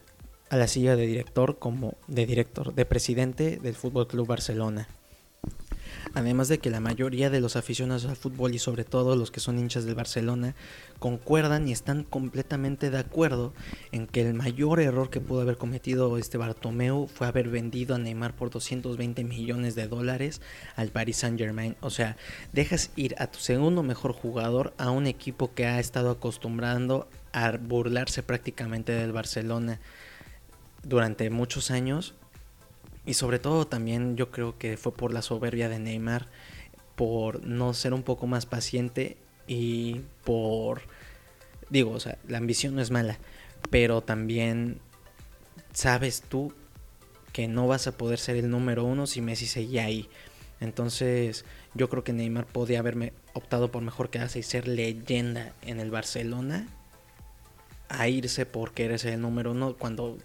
a 0.55 0.57
la 0.57 0.69
silla 0.69 0.95
de 0.95 1.09
director 1.09 1.59
como 1.59 1.95
de 2.07 2.27
director, 2.27 2.73
de 2.75 2.85
presidente 2.85 3.59
del 3.61 3.75
Fútbol 3.75 4.07
Club 4.07 4.29
Barcelona. 4.29 4.87
Además 6.15 6.47
de 6.47 6.59
que 6.59 6.71
la 6.71 6.79
mayoría 6.79 7.29
de 7.29 7.41
los 7.41 7.57
aficionados 7.57 8.05
al 8.05 8.15
fútbol 8.15 8.55
y 8.55 8.61
sobre 8.61 8.85
todo 8.85 9.17
los 9.17 9.33
que 9.33 9.41
son 9.41 9.59
hinchas 9.59 9.85
del 9.85 9.97
Barcelona 9.97 10.55
concuerdan 11.01 11.67
y 11.67 11.73
están 11.73 12.05
completamente 12.05 12.91
de 12.91 12.99
acuerdo 12.99 13.53
en 13.91 14.07
que 14.07 14.21
el 14.21 14.35
mayor 14.35 14.79
error 14.79 15.11
que 15.11 15.21
pudo 15.21 15.41
haber 15.41 15.57
cometido 15.57 16.19
este 16.19 16.39
Bartomeu 16.39 17.09
fue 17.09 17.27
haber 17.27 17.49
vendido 17.49 17.97
a 17.97 17.99
Neymar 17.99 18.37
por 18.37 18.51
220 18.51 19.25
millones 19.25 19.75
de 19.75 19.89
dólares 19.89 20.41
al 20.77 20.91
Paris 20.91 21.17
Saint 21.17 21.37
Germain. 21.37 21.75
O 21.81 21.91
sea, 21.91 22.17
dejas 22.53 22.93
ir 22.95 23.17
a 23.19 23.27
tu 23.27 23.41
segundo 23.41 23.83
mejor 23.83 24.13
jugador 24.13 24.73
a 24.79 24.91
un 24.91 25.09
equipo 25.09 25.53
que 25.53 25.67
ha 25.67 25.81
estado 25.81 26.11
acostumbrando 26.11 27.09
a 27.33 27.51
burlarse 27.57 28.23
prácticamente 28.23 28.93
del 28.93 29.11
Barcelona 29.11 29.81
durante 30.85 31.29
muchos 31.31 31.71
años 31.71 32.15
y 33.07 33.15
sobre 33.15 33.39
todo 33.39 33.67
también 33.67 34.17
yo 34.17 34.31
creo 34.31 34.59
que 34.59 34.77
fue 34.77 34.93
por 34.93 35.13
la 35.13 35.23
soberbia 35.23 35.69
de 35.69 35.79
Neymar, 35.79 36.29
por 36.97 37.45
no 37.45 37.75
ser 37.75 37.93
un 37.93 38.03
poco 38.03 38.27
más 38.27 38.47
paciente 38.47 39.17
y 39.47 40.01
por, 40.25 40.83
digo, 41.69 41.91
o 41.93 42.01
sea, 42.01 42.19
la 42.29 42.39
ambición 42.39 42.75
no 42.75 42.83
es 42.83 42.91
mala, 42.91 43.19
pero 43.71 44.01
también 44.01 44.79
sabes 45.73 46.23
tú 46.23 46.53
que 47.33 47.49
no 47.49 47.67
vas 47.67 47.87
a 47.87 47.93
poder 47.93 48.19
ser 48.19 48.37
el 48.37 48.49
número 48.49 48.85
uno 48.85 49.07
si 49.07 49.21
Messi 49.21 49.47
seguía 49.47 49.85
ahí. 49.85 50.09
Entonces 50.61 51.45
yo 51.75 51.91
creo 51.91 52.05
que 52.05 52.13
Neymar 52.13 52.47
podía 52.47 52.79
haberme 52.79 53.13
optado 53.35 53.71
por 53.71 53.83
mejor 53.83 54.09
quedarse 54.09 54.39
y 54.39 54.45
ser 54.45 54.69
leyenda 54.69 55.53
en 55.63 55.81
el 55.81 55.91
Barcelona 55.91 56.69
a 57.89 58.09
irse 58.09 58.47
porque 58.47 58.85
eres 58.85 59.05
el 59.05 59.21
número 59.21 59.51
uno 59.51 59.75
cuando 59.77 60.17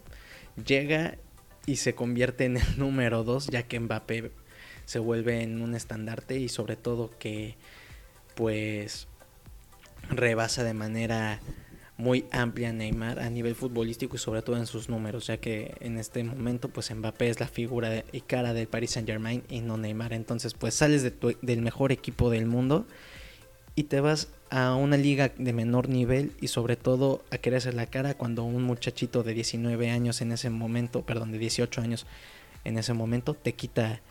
llega 0.65 1.17
y 1.65 1.77
se 1.77 1.95
convierte 1.95 2.45
en 2.45 2.57
el 2.57 2.63
número 2.77 3.23
2 3.23 3.47
ya 3.47 3.63
que 3.63 3.79
Mbappé 3.79 4.31
se 4.85 4.99
vuelve 4.99 5.41
en 5.41 5.61
un 5.61 5.75
estandarte 5.75 6.39
y 6.39 6.49
sobre 6.49 6.75
todo 6.75 7.11
que 7.19 7.55
pues 8.35 9.07
rebasa 10.09 10.63
de 10.63 10.73
manera 10.73 11.39
muy 11.99 12.25
amplia 12.31 12.71
Neymar 12.71 13.19
a 13.19 13.29
nivel 13.29 13.55
futbolístico 13.55 14.15
y 14.15 14.19
sobre 14.19 14.41
todo 14.41 14.55
en 14.55 14.65
sus 14.65 14.87
números, 14.87 15.27
ya 15.27 15.37
que 15.37 15.75
en 15.81 15.97
este 15.97 16.23
momento 16.23 16.69
pues 16.69 16.95
Mbappé 16.95 17.29
es 17.29 17.41
la 17.41 17.47
figura 17.47 18.05
y 18.13 18.21
cara 18.21 18.53
del 18.53 18.67
Paris 18.67 18.91
Saint 18.91 19.07
Germain 19.07 19.43
y 19.49 19.59
no 19.59 19.77
Neymar, 19.77 20.13
entonces 20.13 20.53
pues 20.53 20.73
sales 20.73 21.03
del 21.03 21.61
mejor 21.61 21.91
equipo 21.91 22.29
del 22.29 22.45
mundo 22.45 22.87
y 23.75 23.83
te 23.83 23.99
vas 23.99 24.29
a 24.49 24.75
una 24.75 24.97
liga 24.97 25.31
de 25.37 25.53
menor 25.53 25.89
nivel 25.89 26.33
y 26.41 26.47
sobre 26.47 26.75
todo 26.75 27.23
a 27.31 27.37
querer 27.37 27.57
hacer 27.57 27.75
la 27.75 27.85
cara 27.85 28.15
cuando 28.15 28.43
un 28.43 28.63
muchachito 28.63 29.23
de 29.23 29.33
19 29.33 29.91
años 29.91 30.21
en 30.21 30.31
ese 30.31 30.49
momento, 30.49 31.03
perdón, 31.03 31.31
de 31.31 31.37
18 31.37 31.81
años 31.81 32.07
en 32.63 32.77
ese 32.77 32.93
momento 32.93 33.35
te 33.35 33.53
quita 33.53 34.01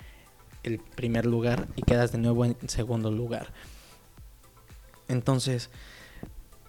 el 0.62 0.78
primer 0.78 1.26
lugar 1.26 1.68
y 1.76 1.83
quedas 1.83 2.12
de 2.12 2.18
nuevo 2.18 2.45
en 2.45 2.57
segundo 2.68 3.11
lugar. 3.11 3.52
Entonces, 5.09 5.71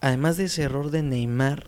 además 0.01 0.37
de 0.37 0.45
ese 0.45 0.63
error 0.63 0.91
de 0.91 1.03
Neymar, 1.03 1.67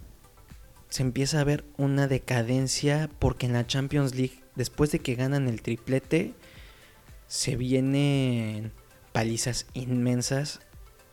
se 0.89 1.03
empieza 1.03 1.39
a 1.39 1.45
ver 1.45 1.65
una 1.77 2.07
decadencia 2.07 3.09
porque 3.19 3.45
en 3.45 3.53
la 3.53 3.67
Champions 3.67 4.15
League, 4.15 4.43
después 4.55 4.91
de 4.91 4.99
que 4.99 5.15
ganan 5.15 5.47
el 5.47 5.61
triplete, 5.61 6.33
se 7.27 7.55
vienen 7.55 8.71
palizas 9.13 9.67
inmensas 9.73 10.61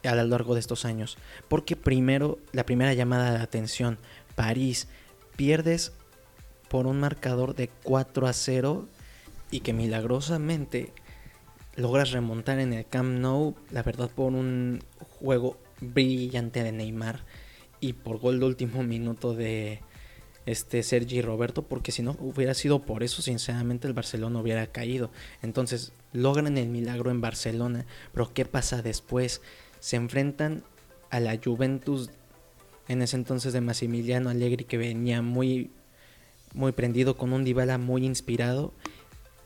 a 0.09 0.15
lo 0.15 0.25
largo 0.25 0.55
de 0.55 0.61
estos 0.61 0.85
años. 0.85 1.19
Porque 1.49 1.77
primero, 1.77 2.39
la 2.53 2.65
primera 2.65 2.95
llamada 2.95 3.33
de 3.33 3.43
atención, 3.43 3.99
París, 4.35 4.89
pierdes 5.37 5.93
por 6.69 6.87
un 6.87 7.01
marcador 7.01 7.55
de 7.55 7.69
4 7.83 8.27
a 8.27 8.33
0 8.33 8.89
y 9.51 9.61
que 9.61 9.73
milagrosamente 9.73 10.93
logras 11.77 12.11
remontar 12.11 12.59
en 12.59 12.73
el 12.73 12.87
Camp 12.87 13.19
Nou, 13.21 13.55
la 13.71 13.83
verdad 13.83 14.11
por 14.11 14.33
un 14.33 14.83
juego 15.21 15.57
brillante 15.81 16.63
de 16.63 16.73
Neymar 16.73 17.21
y 17.81 17.93
por 17.93 18.19
gol 18.19 18.41
de 18.41 18.47
último 18.47 18.83
minuto 18.83 19.35
de 19.35 19.81
este 20.45 20.83
Sergi 20.83 21.21
Roberto, 21.21 21.63
porque 21.63 21.93
si 21.93 22.03
no 22.03 22.17
hubiera 22.21 22.55
sido 22.55 22.81
por 22.81 23.03
eso, 23.03 23.23
sinceramente 23.23 23.87
el 23.87 23.93
Barcelona 23.93 24.41
hubiera 24.41 24.67
caído. 24.69 25.11
Entonces 25.43 25.93
logran 26.13 26.57
el 26.57 26.69
milagro 26.69 27.11
en 27.11 27.21
Barcelona, 27.21 27.87
pero 28.13 28.33
¿qué 28.33 28.45
pasa 28.45 28.83
después? 28.83 29.43
Se 29.81 29.97
enfrentan 29.97 30.63
a 31.11 31.21
la 31.21 31.39
Juventus 31.43 32.11
en 32.89 33.03
ese 33.03 33.17
entonces 33.17 33.53
de 33.53 33.61
Massimiliano 33.61 34.31
Allegri 34.31 34.65
que 34.65 34.79
venía 34.79 35.23
muy 35.23 35.71
muy 36.55 36.73
prendido 36.73 37.17
con 37.17 37.33
un 37.33 37.45
Dybala 37.45 37.79
muy 37.79 38.07
inspirado 38.07 38.73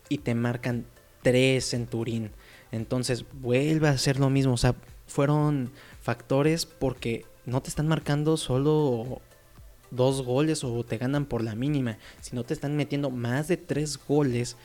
y 0.09 0.19
te 0.19 0.35
marcan 0.35 0.87
tres 1.23 1.75
en 1.75 1.87
Turín. 1.87 2.31
Entonces 2.71 3.25
vuelve 3.33 3.89
a 3.89 3.99
ser 3.99 4.19
lo 4.19 4.31
mismo, 4.31 4.55
o 4.55 4.59
sea, 4.59 4.75
fueron 5.07 5.71
factores 6.01 6.65
porque 6.67 7.27
no 7.45 7.61
te 7.61 7.69
están 7.69 7.89
marcando 7.89 8.37
solo 8.37 9.21
dos 9.91 10.23
goles 10.23 10.65
o 10.65 10.85
te 10.85 10.97
ganan 10.97 11.27
por 11.27 11.43
la 11.43 11.55
mínima, 11.55 11.99
sino 12.21 12.45
te 12.45 12.55
están 12.55 12.77
metiendo 12.77 13.11
más 13.11 13.49
de 13.49 13.57
tres 13.57 13.99
goles 14.09 14.57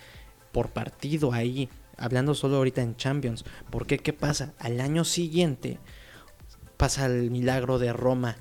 por 0.51 0.69
partido 0.69 1.33
ahí, 1.33 1.69
hablando 1.97 2.33
solo 2.35 2.57
ahorita 2.57 2.81
en 2.81 2.95
Champions. 2.95 3.45
¿Por 3.69 3.87
qué? 3.87 3.97
¿Qué 3.97 4.13
pasa? 4.13 4.53
Al 4.59 4.79
año 4.81 5.03
siguiente 5.03 5.79
pasa 6.77 7.07
el 7.07 7.31
milagro 7.31 7.79
de 7.79 7.93
Roma, 7.93 8.37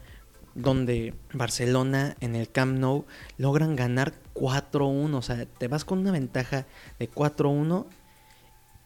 donde 0.54 1.14
Barcelona 1.32 2.16
en 2.20 2.34
el 2.34 2.50
Camp 2.50 2.78
Nou 2.78 3.04
logran 3.38 3.76
ganar 3.76 4.14
4-1, 4.34 5.14
o 5.14 5.22
sea, 5.22 5.46
te 5.46 5.68
vas 5.68 5.84
con 5.84 5.98
una 5.98 6.12
ventaja 6.12 6.66
de 6.98 7.10
4-1 7.10 7.86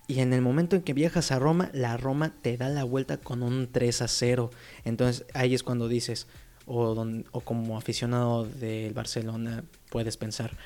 y 0.06 0.18
en 0.20 0.32
el 0.32 0.42
momento 0.42 0.74
en 0.74 0.82
que 0.82 0.92
viajas 0.92 1.30
a 1.30 1.38
Roma, 1.38 1.70
la 1.72 1.96
Roma 1.96 2.34
te 2.42 2.56
da 2.56 2.68
la 2.68 2.82
vuelta 2.82 3.18
con 3.18 3.44
un 3.44 3.70
3 3.70 4.02
a 4.02 4.08
0. 4.08 4.50
Entonces 4.84 5.24
ahí 5.34 5.54
es 5.54 5.62
cuando 5.62 5.86
dices, 5.86 6.26
o 6.66 7.40
como 7.44 7.78
aficionado 7.78 8.44
del 8.44 8.92
Barcelona, 8.92 9.62
puedes 9.88 10.16
pensar, 10.16 10.56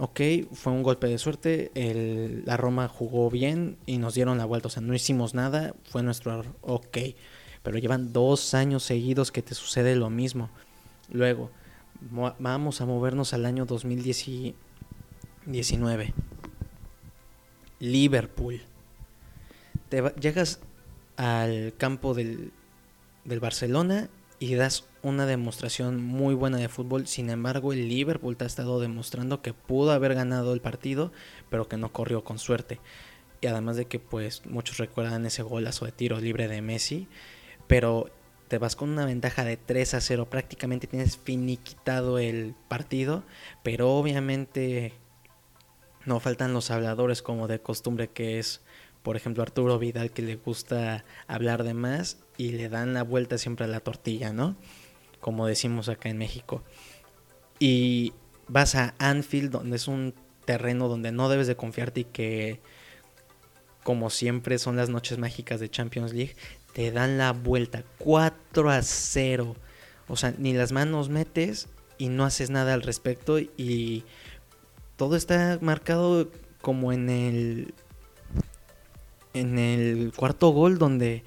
ok, 0.00 0.20
fue 0.54 0.72
un 0.72 0.82
golpe 0.82 1.06
de 1.08 1.18
suerte, 1.18 1.70
el, 1.74 2.42
la 2.46 2.56
Roma 2.56 2.88
jugó 2.88 3.30
bien 3.30 3.76
y 3.84 3.98
nos 3.98 4.14
dieron 4.14 4.38
la 4.38 4.46
vuelta, 4.46 4.68
o 4.68 4.70
sea, 4.70 4.80
no 4.80 4.94
hicimos 4.94 5.34
nada, 5.34 5.74
fue 5.84 6.02
nuestro 6.02 6.42
ok, 6.62 6.96
pero 7.62 7.76
llevan 7.76 8.14
dos 8.14 8.54
años 8.54 8.82
seguidos 8.82 9.30
que 9.30 9.42
te 9.42 9.54
sucede 9.54 9.96
lo 9.96 10.08
mismo. 10.08 10.48
Luego, 11.10 11.50
vamos 12.38 12.80
a 12.80 12.86
movernos 12.86 13.34
al 13.34 13.44
año 13.44 13.66
2019. 13.66 16.14
Liverpool. 17.78 18.62
Te 19.90 20.02
llegas 20.18 20.60
al 21.18 21.74
campo 21.76 22.14
del, 22.14 22.52
del 23.26 23.40
Barcelona 23.40 24.08
y 24.40 24.54
das 24.54 24.88
una 25.02 25.26
demostración 25.26 26.02
muy 26.02 26.34
buena 26.34 26.56
de 26.56 26.68
fútbol. 26.68 27.06
Sin 27.06 27.28
embargo, 27.28 27.74
el 27.74 27.88
Liverpool 27.88 28.38
te 28.38 28.44
ha 28.44 28.46
estado 28.46 28.80
demostrando 28.80 29.42
que 29.42 29.52
pudo 29.52 29.92
haber 29.92 30.14
ganado 30.14 30.54
el 30.54 30.62
partido, 30.62 31.12
pero 31.50 31.68
que 31.68 31.76
no 31.76 31.92
corrió 31.92 32.24
con 32.24 32.38
suerte. 32.38 32.80
Y 33.42 33.46
además 33.46 33.76
de 33.76 33.84
que 33.84 33.98
pues 33.98 34.44
muchos 34.46 34.78
recuerdan 34.78 35.26
ese 35.26 35.42
golazo 35.42 35.84
de 35.84 35.92
tiro 35.92 36.18
libre 36.20 36.48
de 36.48 36.62
Messi, 36.62 37.06
pero 37.66 38.10
te 38.48 38.56
vas 38.56 38.76
con 38.76 38.88
una 38.88 39.04
ventaja 39.04 39.44
de 39.44 39.58
3 39.58 39.94
a 39.94 40.00
0, 40.00 40.28
prácticamente 40.30 40.86
tienes 40.86 41.18
finiquitado 41.18 42.18
el 42.18 42.54
partido, 42.68 43.24
pero 43.62 43.92
obviamente 43.92 44.94
no 46.06 46.18
faltan 46.18 46.54
los 46.54 46.70
habladores 46.70 47.20
como 47.20 47.46
de 47.46 47.60
costumbre 47.60 48.08
que 48.08 48.38
es, 48.38 48.62
por 49.02 49.16
ejemplo, 49.16 49.42
Arturo 49.42 49.78
Vidal 49.78 50.10
que 50.10 50.22
le 50.22 50.36
gusta 50.36 51.04
hablar 51.26 51.64
de 51.64 51.74
más 51.74 52.18
y 52.36 52.52
le 52.52 52.68
dan 52.68 52.94
la 52.94 53.02
vuelta 53.02 53.38
siempre 53.38 53.64
a 53.64 53.68
la 53.68 53.80
tortilla, 53.80 54.32
¿no? 54.32 54.56
Como 55.20 55.46
decimos 55.46 55.88
acá 55.88 56.08
en 56.08 56.18
México. 56.18 56.62
Y 57.58 58.12
vas 58.48 58.74
a 58.74 58.94
Anfield, 58.98 59.50
donde 59.50 59.76
es 59.76 59.88
un 59.88 60.14
terreno 60.44 60.88
donde 60.88 61.12
no 61.12 61.28
debes 61.28 61.46
de 61.46 61.56
confiarte 61.56 62.00
y 62.00 62.04
que, 62.04 62.60
como 63.84 64.10
siempre, 64.10 64.58
son 64.58 64.76
las 64.76 64.88
noches 64.88 65.18
mágicas 65.18 65.60
de 65.60 65.70
Champions 65.70 66.12
League. 66.12 66.36
Te 66.74 66.90
dan 66.90 67.18
la 67.18 67.32
vuelta 67.32 67.84
4 67.98 68.70
a 68.70 68.82
0. 68.82 69.56
O 70.08 70.16
sea, 70.16 70.34
ni 70.38 70.52
las 70.52 70.72
manos 70.72 71.08
metes 71.08 71.68
y 71.96 72.08
no 72.08 72.24
haces 72.24 72.50
nada 72.50 72.74
al 72.74 72.82
respecto 72.82 73.38
y 73.38 74.04
todo 74.96 75.16
está 75.16 75.58
marcado 75.60 76.30
como 76.60 76.92
en 76.92 77.08
el 77.08 77.74
en 79.34 79.58
el 79.58 80.12
cuarto 80.14 80.50
gol 80.50 80.78
donde 80.78 81.22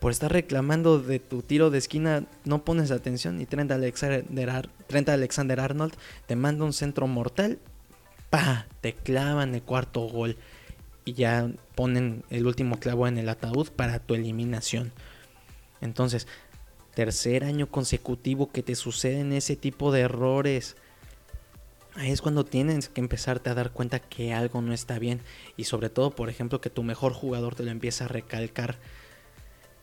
por 0.00 0.12
estar 0.12 0.32
reclamando 0.32 1.00
de 1.00 1.18
tu 1.18 1.42
tiro 1.42 1.70
de 1.70 1.78
esquina 1.78 2.24
no 2.44 2.64
pones 2.64 2.90
atención 2.90 3.40
y 3.40 3.46
Trent 3.46 3.70
Alexander, 3.72 4.68
Trent 4.86 5.08
Alexander 5.08 5.60
Arnold 5.60 5.94
te 6.26 6.36
manda 6.36 6.64
un 6.64 6.72
centro 6.72 7.06
mortal, 7.06 7.58
pa, 8.30 8.66
te 8.80 8.92
clavan 8.92 9.54
el 9.54 9.62
cuarto 9.62 10.02
gol 10.02 10.36
y 11.04 11.14
ya 11.14 11.50
ponen 11.74 12.22
el 12.30 12.46
último 12.46 12.78
clavo 12.78 13.08
en 13.08 13.18
el 13.18 13.28
ataúd 13.28 13.68
para 13.70 13.98
tu 13.98 14.14
eliminación. 14.14 14.92
Entonces, 15.80 16.26
tercer 16.94 17.44
año 17.44 17.68
consecutivo 17.68 18.50
que 18.52 18.62
te 18.62 18.74
suceden 18.74 19.32
ese 19.32 19.56
tipo 19.56 19.90
de 19.90 20.00
errores 20.00 20.76
ahí 21.98 22.10
es 22.10 22.22
cuando 22.22 22.44
tienes 22.44 22.88
que 22.88 23.00
empezarte 23.00 23.50
a 23.50 23.54
dar 23.54 23.72
cuenta 23.72 23.98
que 23.98 24.32
algo 24.32 24.62
no 24.62 24.72
está 24.72 24.98
bien. 24.98 25.20
Y 25.56 25.64
sobre 25.64 25.90
todo, 25.90 26.10
por 26.10 26.30
ejemplo, 26.30 26.60
que 26.60 26.70
tu 26.70 26.82
mejor 26.82 27.12
jugador 27.12 27.54
te 27.54 27.64
lo 27.64 27.70
empieza 27.70 28.04
a 28.04 28.08
recalcar. 28.08 28.78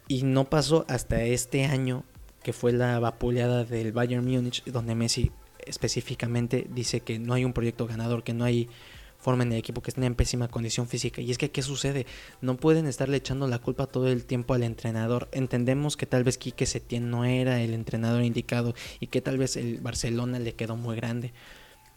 Y 0.07 0.23
no 0.23 0.49
pasó 0.49 0.85
hasta 0.87 1.21
este 1.23 1.65
año, 1.65 2.03
que 2.43 2.53
fue 2.53 2.71
la 2.71 2.99
vapuleada 2.99 3.63
del 3.65 3.91
Bayern 3.91 4.25
Múnich, 4.25 4.63
donde 4.65 4.95
Messi 4.95 5.31
específicamente 5.65 6.67
dice 6.69 7.01
que 7.01 7.19
no 7.19 7.33
hay 7.33 7.43
un 7.43 7.53
proyecto 7.53 7.87
ganador, 7.87 8.23
que 8.23 8.33
no 8.33 8.45
hay 8.45 8.69
forma 9.17 9.43
en 9.43 9.53
el 9.53 9.57
equipo 9.57 9.81
que 9.81 9.89
esté 9.89 10.05
en 10.05 10.13
pésima 10.13 10.47
condición 10.47 10.87
física. 10.87 11.21
Y 11.21 11.31
es 11.31 11.39
que, 11.39 11.49
¿qué 11.49 11.63
sucede? 11.63 12.05
No 12.41 12.57
pueden 12.57 12.85
estarle 12.85 13.17
echando 13.17 13.47
la 13.47 13.57
culpa 13.57 13.87
todo 13.87 14.07
el 14.07 14.25
tiempo 14.25 14.53
al 14.53 14.61
entrenador. 14.61 15.27
Entendemos 15.31 15.97
que 15.97 16.05
tal 16.05 16.23
vez 16.23 16.37
Quique 16.37 16.67
Setién 16.67 17.09
no 17.09 17.25
era 17.25 17.61
el 17.61 17.73
entrenador 17.73 18.23
indicado 18.23 18.75
y 18.99 19.07
que 19.07 19.21
tal 19.21 19.39
vez 19.39 19.57
el 19.57 19.79
Barcelona 19.79 20.37
le 20.37 20.53
quedó 20.53 20.75
muy 20.75 20.95
grande. 20.95 21.33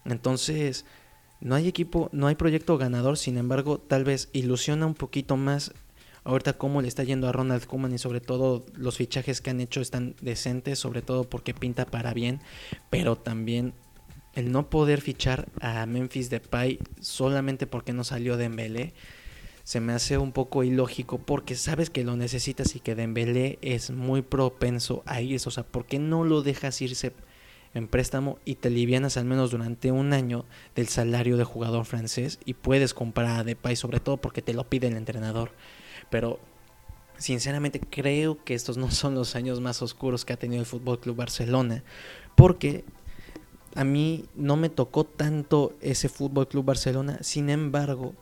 Entonces, 0.05 0.85
no 1.41 1.55
hay 1.55 1.69
equipo, 1.69 2.09
no 2.13 2.27
hay 2.27 2.35
proyecto 2.35 2.79
ganador, 2.79 3.19
sin 3.19 3.39
embargo, 3.39 3.79
tal 3.79 4.05
vez 4.05 4.29
ilusiona 4.33 4.87
un 4.87 4.95
poquito 4.95 5.37
más 5.37 5.73
ahorita 6.25 6.59
cómo 6.59 6.83
le 6.83 6.89
está 6.89 7.05
yendo 7.05 7.29
a 7.29 7.33
Ronald 7.33 7.65
Koeman 7.65 7.95
y 7.95 7.99
sobre 7.99 8.21
todo 8.21 8.67
los 8.75 8.97
fichajes 8.97 9.41
que 9.41 9.51
han 9.51 9.61
hecho 9.61 9.81
están 9.81 10.15
decentes, 10.21 10.79
sobre 10.79 11.01
todo 11.01 11.25
porque 11.25 11.55
pinta 11.55 11.87
para 11.87 12.13
bien, 12.13 12.41
pero 12.91 13.17
también 13.17 13.73
el 14.35 14.53
no 14.53 14.69
poder 14.69 15.01
fichar 15.01 15.49
a 15.61 15.87
Memphis 15.87 16.29
Depay 16.29 16.81
solamente 17.01 17.67
porque 17.67 17.93
no 17.93 18.05
salió 18.05 18.37
Dembélé 18.37 18.93
se 19.69 19.81
me 19.81 19.93
hace 19.93 20.17
un 20.17 20.33
poco 20.33 20.65
ilógico 20.65 21.19
porque 21.19 21.55
sabes 21.55 21.91
que 21.91 22.03
lo 22.03 22.17
necesitas 22.17 22.75
y 22.75 22.81
que 22.81 22.95
Dembélé 22.95 23.59
es 23.61 23.91
muy 23.91 24.23
propenso 24.23 25.03
a 25.05 25.21
irse, 25.21 25.47
o 25.47 25.53
sea, 25.53 25.63
¿por 25.63 25.85
qué 25.85 25.99
no 25.99 26.25
lo 26.25 26.41
dejas 26.41 26.81
irse 26.81 27.13
en 27.75 27.89
préstamo 27.89 28.39
y 28.45 28.57
te 28.57 28.69
alivianas 28.69 29.17
al 29.17 29.25
menos 29.25 29.51
durante 29.51 29.93
un 29.93 30.13
año 30.13 30.45
del 30.75 30.89
salario 30.89 31.37
de 31.37 31.45
jugador 31.45 31.85
francés 31.85 32.39
y 32.45 32.55
puedes 32.55 32.95
comprar 32.95 33.41
a 33.41 33.45
Depay 33.45 33.77
sobre 33.77 34.01
todo 34.01 34.17
porque 34.17 34.43
te 34.43 34.55
lo 34.55 34.65
pide 34.65 34.89
el 34.89 34.97
entrenador. 34.97 35.53
Pero 36.11 36.39
sinceramente 37.17 37.81
creo 37.81 38.43
que 38.45 38.55
estos 38.55 38.77
no 38.77 38.91
son 38.91 39.15
los 39.15 39.37
años 39.37 39.61
más 39.61 39.83
oscuros 39.83 40.25
que 40.25 40.33
ha 40.33 40.39
tenido 40.39 40.61
el 40.61 40.67
Fútbol 40.67 41.01
Club 41.01 41.17
Barcelona 41.17 41.83
porque 42.35 42.85
a 43.75 43.85
mí 43.85 44.25
no 44.35 44.57
me 44.57 44.71
tocó 44.71 45.05
tanto 45.05 45.77
ese 45.81 46.09
Fútbol 46.09 46.49
Club 46.49 46.65
Barcelona, 46.65 47.19
sin 47.21 47.51
embargo, 47.51 48.15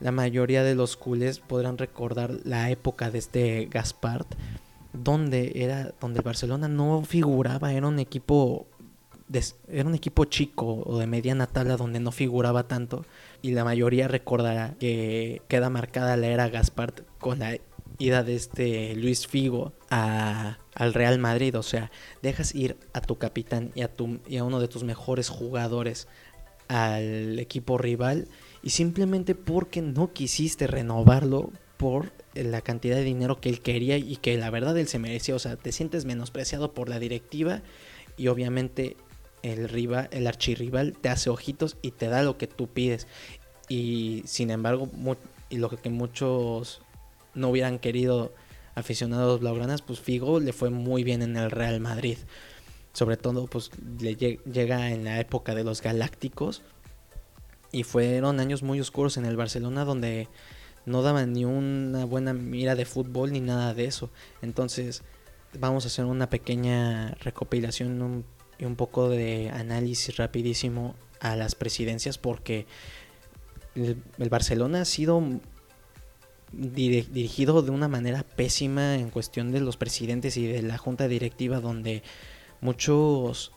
la 0.00 0.12
mayoría 0.12 0.62
de 0.62 0.74
los 0.74 0.96
culés 0.96 1.40
podrán 1.40 1.78
recordar 1.78 2.32
la 2.44 2.70
época 2.70 3.10
de 3.10 3.18
este 3.18 3.68
Gaspard 3.70 4.26
donde 4.92 5.52
era 5.56 5.92
donde 6.00 6.20
el 6.20 6.24
Barcelona 6.24 6.68
no 6.68 7.02
figuraba, 7.04 7.72
era 7.72 7.88
un 7.88 7.98
equipo 7.98 8.66
era 9.68 9.88
un 9.88 9.94
equipo 9.94 10.24
chico 10.26 10.82
o 10.84 10.98
de 10.98 11.06
mediana 11.06 11.46
tabla 11.46 11.76
donde 11.76 12.00
no 12.00 12.12
figuraba 12.12 12.68
tanto 12.68 13.04
y 13.42 13.52
la 13.52 13.64
mayoría 13.64 14.06
recordará 14.06 14.74
que 14.78 15.42
queda 15.48 15.70
marcada 15.70 16.16
la 16.16 16.28
era 16.28 16.48
Gaspard 16.48 17.02
con 17.18 17.38
la 17.38 17.58
ida 17.98 18.22
de 18.22 18.34
este 18.34 18.94
Luis 18.96 19.26
Figo 19.26 19.72
a, 19.90 20.58
al 20.74 20.94
Real 20.94 21.18
Madrid. 21.18 21.56
O 21.58 21.62
sea, 21.62 21.90
dejas 22.22 22.54
ir 22.54 22.76
a 22.92 23.00
tu 23.00 23.16
capitán 23.16 23.70
y 23.74 23.82
a, 23.82 23.88
tu, 23.88 24.20
y 24.26 24.36
a 24.36 24.44
uno 24.44 24.60
de 24.60 24.68
tus 24.68 24.84
mejores 24.84 25.28
jugadores 25.28 26.08
al 26.68 27.38
equipo 27.38 27.76
rival 27.78 28.26
y 28.62 28.70
simplemente 28.70 29.34
porque 29.34 29.82
no 29.82 30.12
quisiste 30.12 30.66
renovarlo 30.66 31.50
por 31.76 32.12
la 32.34 32.62
cantidad 32.62 32.96
de 32.96 33.04
dinero 33.04 33.40
que 33.40 33.48
él 33.48 33.60
quería 33.60 33.98
y 33.98 34.16
que 34.16 34.36
la 34.38 34.50
verdad 34.50 34.76
él 34.78 34.88
se 34.88 34.98
merecía. 34.98 35.34
O 35.34 35.38
sea, 35.38 35.56
te 35.56 35.72
sientes 35.72 36.04
menospreciado 36.04 36.72
por 36.72 36.88
la 36.88 36.98
directiva 36.98 37.62
y 38.16 38.28
obviamente 38.28 38.96
el 39.44 39.68
rival, 39.68 40.08
el 40.10 40.26
archirrival 40.26 40.94
te 40.98 41.10
hace 41.10 41.28
ojitos 41.28 41.76
y 41.82 41.90
te 41.90 42.08
da 42.08 42.22
lo 42.22 42.38
que 42.38 42.46
tú 42.46 42.66
pides. 42.66 43.06
Y 43.68 44.22
sin 44.26 44.50
embargo, 44.50 44.88
y 45.50 45.58
lo 45.58 45.68
que 45.68 45.90
muchos 45.90 46.80
no 47.34 47.50
hubieran 47.50 47.78
querido 47.78 48.32
aficionados 48.74 49.40
blaugranas, 49.40 49.82
pues 49.82 50.00
Figo 50.00 50.40
le 50.40 50.52
fue 50.52 50.70
muy 50.70 51.04
bien 51.04 51.20
en 51.20 51.36
el 51.36 51.50
Real 51.50 51.78
Madrid. 51.80 52.16
Sobre 52.94 53.16
todo, 53.18 53.46
pues 53.46 53.70
le 54.00 54.16
llega 54.16 54.90
en 54.90 55.04
la 55.04 55.20
época 55.20 55.54
de 55.54 55.64
los 55.64 55.82
Galácticos. 55.82 56.62
Y 57.70 57.82
fueron 57.82 58.40
años 58.40 58.62
muy 58.62 58.80
oscuros 58.80 59.16
en 59.16 59.26
el 59.26 59.36
Barcelona 59.36 59.84
donde 59.84 60.28
no 60.86 61.02
daban 61.02 61.32
ni 61.32 61.44
una 61.44 62.04
buena 62.04 62.32
mira 62.32 62.76
de 62.76 62.84
fútbol 62.84 63.32
ni 63.32 63.40
nada 63.40 63.74
de 63.74 63.86
eso. 63.86 64.10
Entonces, 64.42 65.02
vamos 65.58 65.84
a 65.84 65.88
hacer 65.88 66.04
una 66.04 66.30
pequeña 66.30 67.14
recopilación 67.20 67.98
y 67.98 68.24
un 68.66 68.76
poco 68.76 69.08
de 69.08 69.50
análisis 69.50 70.16
rapidísimo 70.16 70.94
a 71.20 71.36
las 71.36 71.54
presidencias 71.54 72.18
porque 72.18 72.66
el, 73.74 74.02
Barcelona 74.28 74.82
ha 74.82 74.84
sido 74.84 75.22
dirigido 76.52 77.62
de 77.62 77.70
una 77.70 77.88
manera 77.88 78.22
pésima 78.22 78.94
en 78.94 79.10
cuestión 79.10 79.50
de 79.50 79.60
los 79.60 79.76
presidentes 79.76 80.36
y 80.36 80.46
de 80.46 80.62
la 80.62 80.78
junta 80.78 81.08
directiva 81.08 81.60
donde 81.60 82.02
muchos 82.60 83.52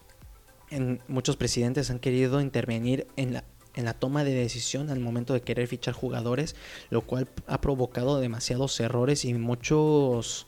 muchos 1.07 1.37
presidentes 1.37 1.89
han 1.91 1.99
querido 1.99 2.41
intervenir 2.41 3.07
en 3.15 3.33
la 3.33 3.43
en 3.77 3.85
la 3.85 3.93
toma 3.93 4.23
de 4.23 4.33
decisión 4.33 4.89
al 4.89 4.99
momento 4.99 5.33
de 5.33 5.41
querer 5.41 5.67
fichar 5.67 5.93
jugadores, 5.93 6.55
lo 6.89 7.01
cual 7.01 7.29
ha 7.45 7.61
provocado 7.61 8.19
demasiados 8.19 8.79
errores 8.79 9.23
y 9.23 9.35
muchos 9.35 10.47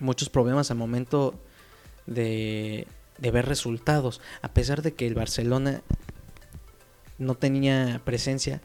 muchos 0.00 0.28
problemas 0.28 0.70
al 0.70 0.76
momento 0.76 1.34
de, 2.06 2.86
de 3.18 3.30
ver 3.30 3.46
resultados, 3.46 4.20
a 4.42 4.52
pesar 4.52 4.82
de 4.82 4.94
que 4.94 5.06
el 5.06 5.14
Barcelona 5.14 5.82
no 7.18 7.34
tenía 7.36 8.00
presencia 8.04 8.60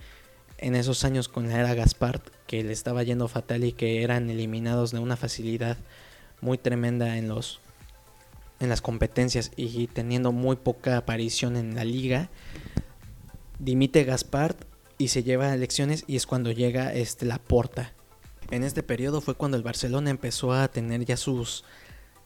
en 0.58 0.76
esos 0.76 1.04
años 1.04 1.30
con 1.30 1.48
la 1.48 1.60
era 1.60 1.86
que 2.48 2.64
le 2.64 2.74
estaba 2.74 3.04
yendo 3.04 3.28
fatal 3.28 3.64
y 3.64 3.72
que 3.72 4.04
eran 4.04 4.30
eliminados 4.30 4.92
de 4.92 5.00
una 5.00 5.16
facilidad 5.16 5.78
muy 6.42 6.58
tremenda 6.58 7.18
en 7.18 7.28
los 7.28 7.60
en 8.60 8.68
las 8.68 8.82
competencias 8.82 9.52
y 9.56 9.88
teniendo 9.88 10.34
muy 10.34 10.58
poca 10.58 10.98
aparición 10.98 11.56
en 11.56 11.76
la 11.76 11.86
liga, 11.86 12.30
dimite 13.58 14.04
Gaspart 14.04 14.66
y 14.98 15.08
se 15.08 15.24
lleva 15.24 15.48
a 15.48 15.54
elecciones 15.54 16.04
y 16.08 16.18
es 16.18 16.28
cuando 16.28 16.52
llega 16.52 16.94
este 16.94 17.26
Laporta. 17.26 17.94
En 18.52 18.66
este 18.66 18.84
periodo 18.84 19.22
fue 19.22 19.36
cuando 19.36 19.56
el 19.56 19.64
Barcelona 19.64 20.10
empezó 20.10 20.52
a 20.52 20.68
tener 20.68 21.06
ya 21.06 21.16
sus 21.16 21.64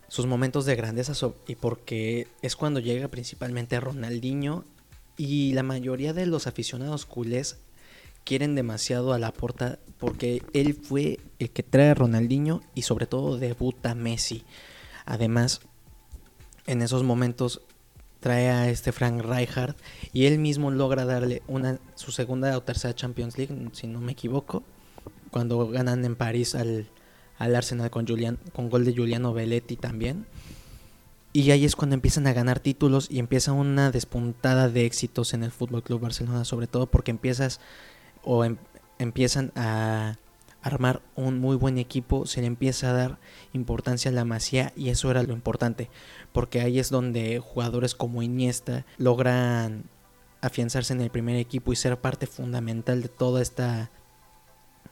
sus 0.07 0.25
momentos 0.25 0.65
de 0.65 0.75
grandeza 0.75 1.13
y 1.47 1.55
porque 1.55 2.27
es 2.41 2.55
cuando 2.55 2.79
llega 2.79 3.07
principalmente 3.07 3.79
Ronaldinho 3.79 4.65
y 5.17 5.53
la 5.53 5.63
mayoría 5.63 6.13
de 6.13 6.25
los 6.25 6.47
aficionados 6.47 7.05
culés 7.05 7.59
quieren 8.23 8.55
demasiado 8.55 9.13
a 9.13 9.19
la 9.19 9.31
porta 9.31 9.79
porque 9.97 10.43
él 10.53 10.75
fue 10.75 11.19
el 11.39 11.49
que 11.51 11.63
trae 11.63 11.89
a 11.89 11.93
Ronaldinho 11.93 12.61
y 12.73 12.83
sobre 12.83 13.05
todo 13.05 13.37
debuta 13.37 13.95
Messi. 13.95 14.43
Además, 15.05 15.61
en 16.67 16.81
esos 16.81 17.03
momentos 17.03 17.61
trae 18.19 18.49
a 18.49 18.69
este 18.69 18.91
Frank 18.91 19.21
Rijkaard 19.21 19.75
y 20.13 20.25
él 20.25 20.39
mismo 20.39 20.71
logra 20.71 21.05
darle 21.05 21.41
una 21.47 21.79
su 21.95 22.11
segunda 22.11 22.57
o 22.57 22.61
tercera 22.61 22.95
Champions 22.95 23.37
League, 23.37 23.53
si 23.73 23.87
no 23.87 23.99
me 23.99 24.13
equivoco, 24.13 24.63
cuando 25.29 25.67
ganan 25.67 26.05
en 26.05 26.15
París 26.15 26.55
al, 26.55 26.87
al 27.37 27.55
Arsenal 27.55 27.89
con, 27.89 28.05
gol 28.69 28.85
de 28.85 28.93
Giuliano 28.93 29.33
Belletti 29.33 29.75
también. 29.75 30.25
Y 31.31 31.49
ahí 31.51 31.65
es 31.65 31.75
cuando 31.75 31.95
empiezan 31.95 32.27
a 32.27 32.33
ganar 32.33 32.59
títulos 32.59 33.07
y 33.09 33.19
empieza 33.19 33.53
una 33.53 33.91
despuntada 33.91 34.69
de 34.69 34.85
éxitos 34.85 35.33
en 35.33 35.43
el 35.43 35.51
Fútbol 35.51 35.81
Club 35.81 36.01
Barcelona, 36.01 36.45
sobre 36.45 36.67
todo 36.67 36.85
porque 36.85 37.11
empiezas 37.11 37.59
o 38.23 38.45
em, 38.45 38.57
empiezan 38.99 39.51
a 39.55 40.17
armar 40.61 41.01
un 41.15 41.39
muy 41.39 41.55
buen 41.57 41.77
equipo, 41.77 42.25
se 42.25 42.41
le 42.41 42.47
empieza 42.47 42.91
a 42.91 42.93
dar 42.93 43.19
importancia 43.51 44.09
a 44.09 44.13
la 44.13 44.25
masía 44.25 44.71
y 44.75 44.89
eso 44.89 45.11
era 45.11 45.23
lo 45.23 45.33
importante, 45.33 45.89
porque 46.31 46.61
ahí 46.61 46.79
es 46.79 46.89
donde 46.89 47.39
jugadores 47.39 47.95
como 47.95 48.23
Iniesta 48.23 48.85
logran 48.97 49.89
afianzarse 50.39 50.93
en 50.93 51.01
el 51.01 51.09
primer 51.09 51.35
equipo 51.35 51.73
y 51.73 51.75
ser 51.75 51.99
parte 51.99 52.27
fundamental 52.27 53.01
de 53.01 53.09
toda 53.09 53.41
esta 53.41 53.91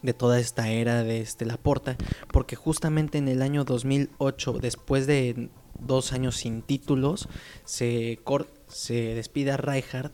de 0.01 0.13
toda 0.13 0.39
esta 0.39 0.69
era 0.69 1.03
de 1.03 1.21
este 1.21 1.45
Laporta, 1.45 1.97
porque 2.31 2.55
justamente 2.55 3.17
en 3.17 3.27
el 3.27 3.41
año 3.41 3.63
2008, 3.63 4.53
después 4.61 5.07
de 5.07 5.49
dos 5.79 6.13
años 6.13 6.37
sin 6.37 6.61
títulos, 6.61 7.27
se, 7.65 8.19
se 8.67 9.15
despide 9.15 9.51
a 9.51 9.57
Rijkaard 9.57 10.11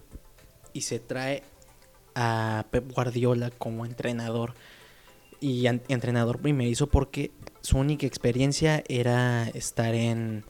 y 0.73 0.82
se 0.82 1.00
trae 1.00 1.43
a 2.15 2.65
Pep 2.71 2.91
Guardiola 2.91 3.52
como 3.52 3.86
entrenador 3.86 4.54
y 5.39 5.67
entrenador 5.67 6.39
primerizo 6.39 6.88
porque 6.88 7.32
su 7.62 7.78
única 7.78 8.08
experiencia 8.08 8.84
era 8.88 9.47
estar 9.50 9.93
en, 9.93 10.43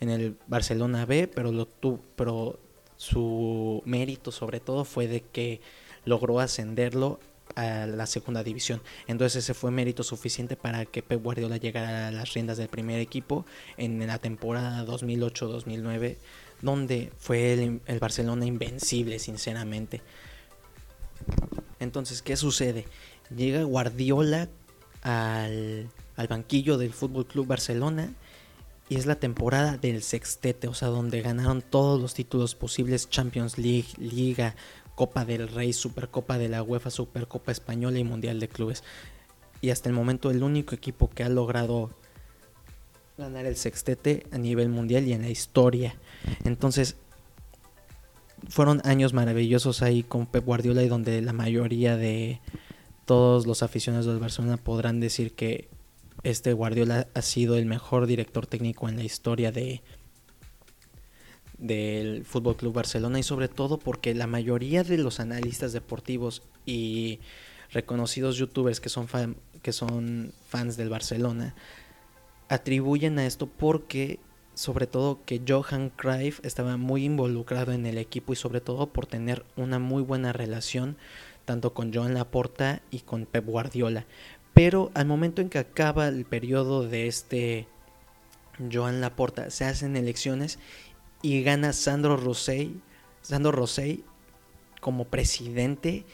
en 0.00 0.10
el 0.10 0.36
Barcelona 0.46 1.06
B, 1.06 1.28
pero 1.28 1.50
lo 1.50 1.66
tu, 1.66 2.00
pero 2.16 2.58
su 2.96 3.82
mérito 3.86 4.32
sobre 4.32 4.60
todo 4.60 4.84
fue 4.84 5.08
de 5.08 5.22
que 5.22 5.60
logró 6.04 6.40
ascenderlo 6.40 7.20
a 7.54 7.86
la 7.86 8.06
segunda 8.06 8.42
división. 8.42 8.82
Entonces 9.06 9.44
ese 9.44 9.54
fue 9.54 9.70
mérito 9.70 10.02
suficiente 10.02 10.56
para 10.56 10.84
que 10.86 11.02
Pep 11.02 11.22
Guardiola 11.22 11.56
llegara 11.56 12.08
a 12.08 12.10
las 12.10 12.32
riendas 12.34 12.56
del 12.58 12.68
primer 12.68 13.00
equipo 13.00 13.44
en 13.76 14.04
la 14.06 14.18
temporada 14.18 14.84
2008-2009, 14.86 16.16
donde 16.62 17.12
fue 17.18 17.52
el, 17.52 17.80
el, 17.86 17.98
Barcelona 17.98 18.46
invencible, 18.46 19.18
sinceramente. 19.18 20.02
Entonces, 21.80 22.22
¿qué 22.22 22.36
sucede? 22.36 22.86
Llega 23.34 23.62
Guardiola 23.62 24.48
al, 25.02 25.88
al 26.16 26.28
banquillo 26.28 26.78
del 26.78 26.92
Fútbol 26.92 27.26
Club 27.26 27.46
Barcelona 27.46 28.10
y 28.88 28.96
es 28.96 29.06
la 29.06 29.16
temporada 29.16 29.78
del 29.78 30.02
sextete, 30.02 30.68
o 30.68 30.74
sea, 30.74 30.88
donde 30.88 31.22
ganaron 31.22 31.62
todos 31.62 32.00
los 32.00 32.14
títulos 32.14 32.54
posibles, 32.54 33.08
Champions 33.08 33.56
League, 33.56 33.88
Liga, 33.98 34.56
Copa 34.94 35.24
del 35.24 35.48
Rey, 35.48 35.72
Supercopa 35.72 36.38
de 36.38 36.48
la 36.48 36.62
UEFA, 36.62 36.90
Supercopa 36.90 37.52
Española 37.52 37.98
y 37.98 38.04
Mundial 38.04 38.40
de 38.40 38.48
Clubes. 38.48 38.84
Y 39.60 39.70
hasta 39.70 39.88
el 39.88 39.94
momento 39.94 40.30
el 40.30 40.42
único 40.42 40.74
equipo 40.74 41.10
que 41.10 41.24
ha 41.24 41.28
logrado 41.28 41.90
ganar 43.16 43.46
el 43.46 43.56
sextete 43.56 44.26
a 44.32 44.38
nivel 44.38 44.68
mundial 44.68 45.06
y 45.06 45.12
en 45.12 45.22
la 45.22 45.30
historia. 45.30 45.96
Entonces, 46.44 46.96
fueron 48.48 48.82
años 48.84 49.12
maravillosos 49.12 49.82
ahí 49.82 50.02
con 50.02 50.26
Pep 50.26 50.44
Guardiola 50.44 50.82
y 50.82 50.88
donde 50.88 51.22
la 51.22 51.32
mayoría 51.32 51.96
de 51.96 52.40
todos 53.04 53.46
los 53.46 53.62
aficionados 53.62 54.06
del 54.06 54.18
Barcelona 54.18 54.56
podrán 54.56 55.00
decir 55.00 55.34
que 55.34 55.68
este 56.22 56.52
Guardiola 56.52 57.06
ha 57.14 57.22
sido 57.22 57.56
el 57.56 57.66
mejor 57.66 58.06
director 58.06 58.46
técnico 58.46 58.88
en 58.88 58.96
la 58.96 59.04
historia 59.04 59.52
de, 59.52 59.82
del 61.64 62.26
Fútbol 62.26 62.56
Club 62.56 62.74
Barcelona 62.74 63.18
y 63.18 63.22
sobre 63.22 63.48
todo 63.48 63.78
porque 63.78 64.14
la 64.14 64.26
mayoría 64.26 64.84
de 64.84 64.98
los 64.98 65.18
analistas 65.18 65.72
deportivos 65.72 66.42
y 66.66 67.20
reconocidos 67.72 68.36
youtubers 68.36 68.80
que 68.80 68.90
son, 68.90 69.08
que 69.62 69.72
son 69.72 70.32
fans 70.46 70.76
del 70.76 70.90
Barcelona 70.90 71.54
atribuyen 72.50 73.18
a 73.18 73.24
esto 73.24 73.46
porque 73.46 74.20
sobre 74.52 74.86
todo 74.86 75.20
que 75.24 75.40
Johan 75.48 75.88
Cruyff 75.88 76.40
estaba 76.44 76.76
muy 76.76 77.06
involucrado 77.06 77.72
en 77.72 77.86
el 77.86 77.96
equipo 77.96 78.34
y 78.34 78.36
sobre 78.36 78.60
todo 78.60 78.88
por 78.90 79.06
tener 79.06 79.42
una 79.56 79.78
muy 79.78 80.02
buena 80.02 80.34
relación 80.34 80.98
tanto 81.46 81.72
con 81.72 81.94
Joan 81.94 82.12
Laporta 82.12 82.82
y 82.90 83.00
con 83.00 83.24
Pep 83.24 83.46
Guardiola. 83.46 84.04
Pero 84.52 84.90
al 84.92 85.06
momento 85.06 85.40
en 85.40 85.48
que 85.48 85.58
acaba 85.58 86.08
el 86.08 86.26
periodo 86.26 86.86
de 86.86 87.06
este 87.06 87.66
Joan 88.72 89.00
Laporta, 89.00 89.50
se 89.50 89.64
hacen 89.64 89.96
elecciones 89.96 90.58
y 91.24 91.42
gana 91.42 91.72
Sandro 91.72 92.18
Rosell, 92.18 92.82
Sandro 93.22 93.50
Rosell 93.50 94.04
como 94.82 95.06
presidente. 95.06 96.04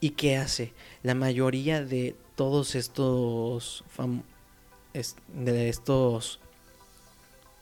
¿Y 0.00 0.10
qué 0.10 0.36
hace? 0.36 0.72
La 1.04 1.14
mayoría 1.14 1.84
de 1.84 2.16
todos 2.34 2.74
estos 2.74 3.84
de 5.32 5.68
estos 5.68 6.40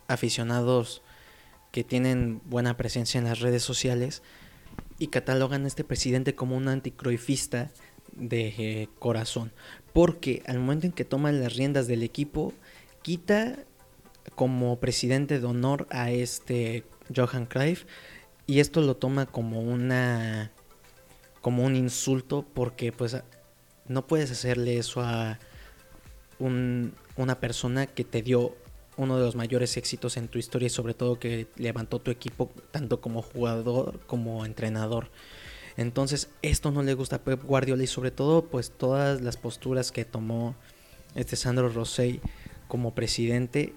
aficionados 0.09 1.03
que 1.71 1.85
tienen 1.85 2.41
buena 2.47 2.79
presencia 2.79 3.19
en 3.19 3.25
las 3.25 3.41
redes 3.41 3.63
sociales 3.63 4.23
y 4.99 5.09
catalogan 5.09 5.65
a 5.65 5.69
este 5.69 5.85
presidente 5.85 6.35
como 6.35 6.57
un 6.57 6.67
anticroifista 6.67 7.71
de 8.13 8.89
corazón. 8.99 9.53
Porque 9.93 10.43
al 10.47 10.61
momento 10.61 10.87
en 10.87 10.93
que 10.93 11.05
toma 11.05 11.31
las 11.31 11.57
riendas 11.57 11.89
del 11.89 12.03
equipo, 12.03 12.55
quita 13.03 13.59
como 14.35 14.79
presidente 14.81 15.41
de 15.41 15.47
honor 15.47 15.87
a 15.91 16.11
este 16.11 16.85
Johan 17.15 17.47
Cruyff. 17.47 17.85
Y 18.47 18.61
esto 18.61 18.81
lo 18.81 18.97
toma 18.97 19.27
como 19.27 19.61
una 19.61 20.53
como 21.41 21.65
un 21.65 21.77
insulto 21.77 22.45
porque 22.55 22.91
pues 22.91 23.17
no 23.87 24.07
puedes 24.07 24.31
hacerle 24.31 24.79
eso 24.79 25.01
a 25.01 25.39
una 26.41 27.41
persona 27.41 27.87
que 27.87 28.05
te 28.05 28.21
dio 28.21 28.57
uno 28.97 29.17
de 29.19 29.25
los 29.25 29.37
mayores 29.37 29.77
éxitos 29.77 30.17
en 30.17 30.29
tu 30.29 30.39
historia 30.39 30.67
y 30.67 30.71
sobre 30.71 30.95
todo 30.95 31.19
que 31.19 31.47
levantó 31.57 32.01
tu 32.01 32.11
equipo 32.11 32.51
tanto 32.71 33.01
como 33.01 33.23
jugador 33.23 34.01
como 34.07 34.45
entrenador. 34.45 35.11
Entonces 35.77 36.31
esto 36.43 36.71
no 36.71 36.83
le 36.83 36.95
gusta 36.95 37.17
a 37.17 37.23
Pep 37.23 37.43
Guardiola 37.45 37.85
y 37.85 37.87
sobre 37.87 38.11
todo 38.11 38.47
pues 38.47 38.71
todas 38.71 39.21
las 39.21 39.37
posturas 39.37 39.93
que 39.93 40.05
tomó 40.05 40.57
este 41.15 41.37
Sandro 41.37 41.69
Rosell 41.69 42.21
como 42.69 42.95
presidente 42.95 43.75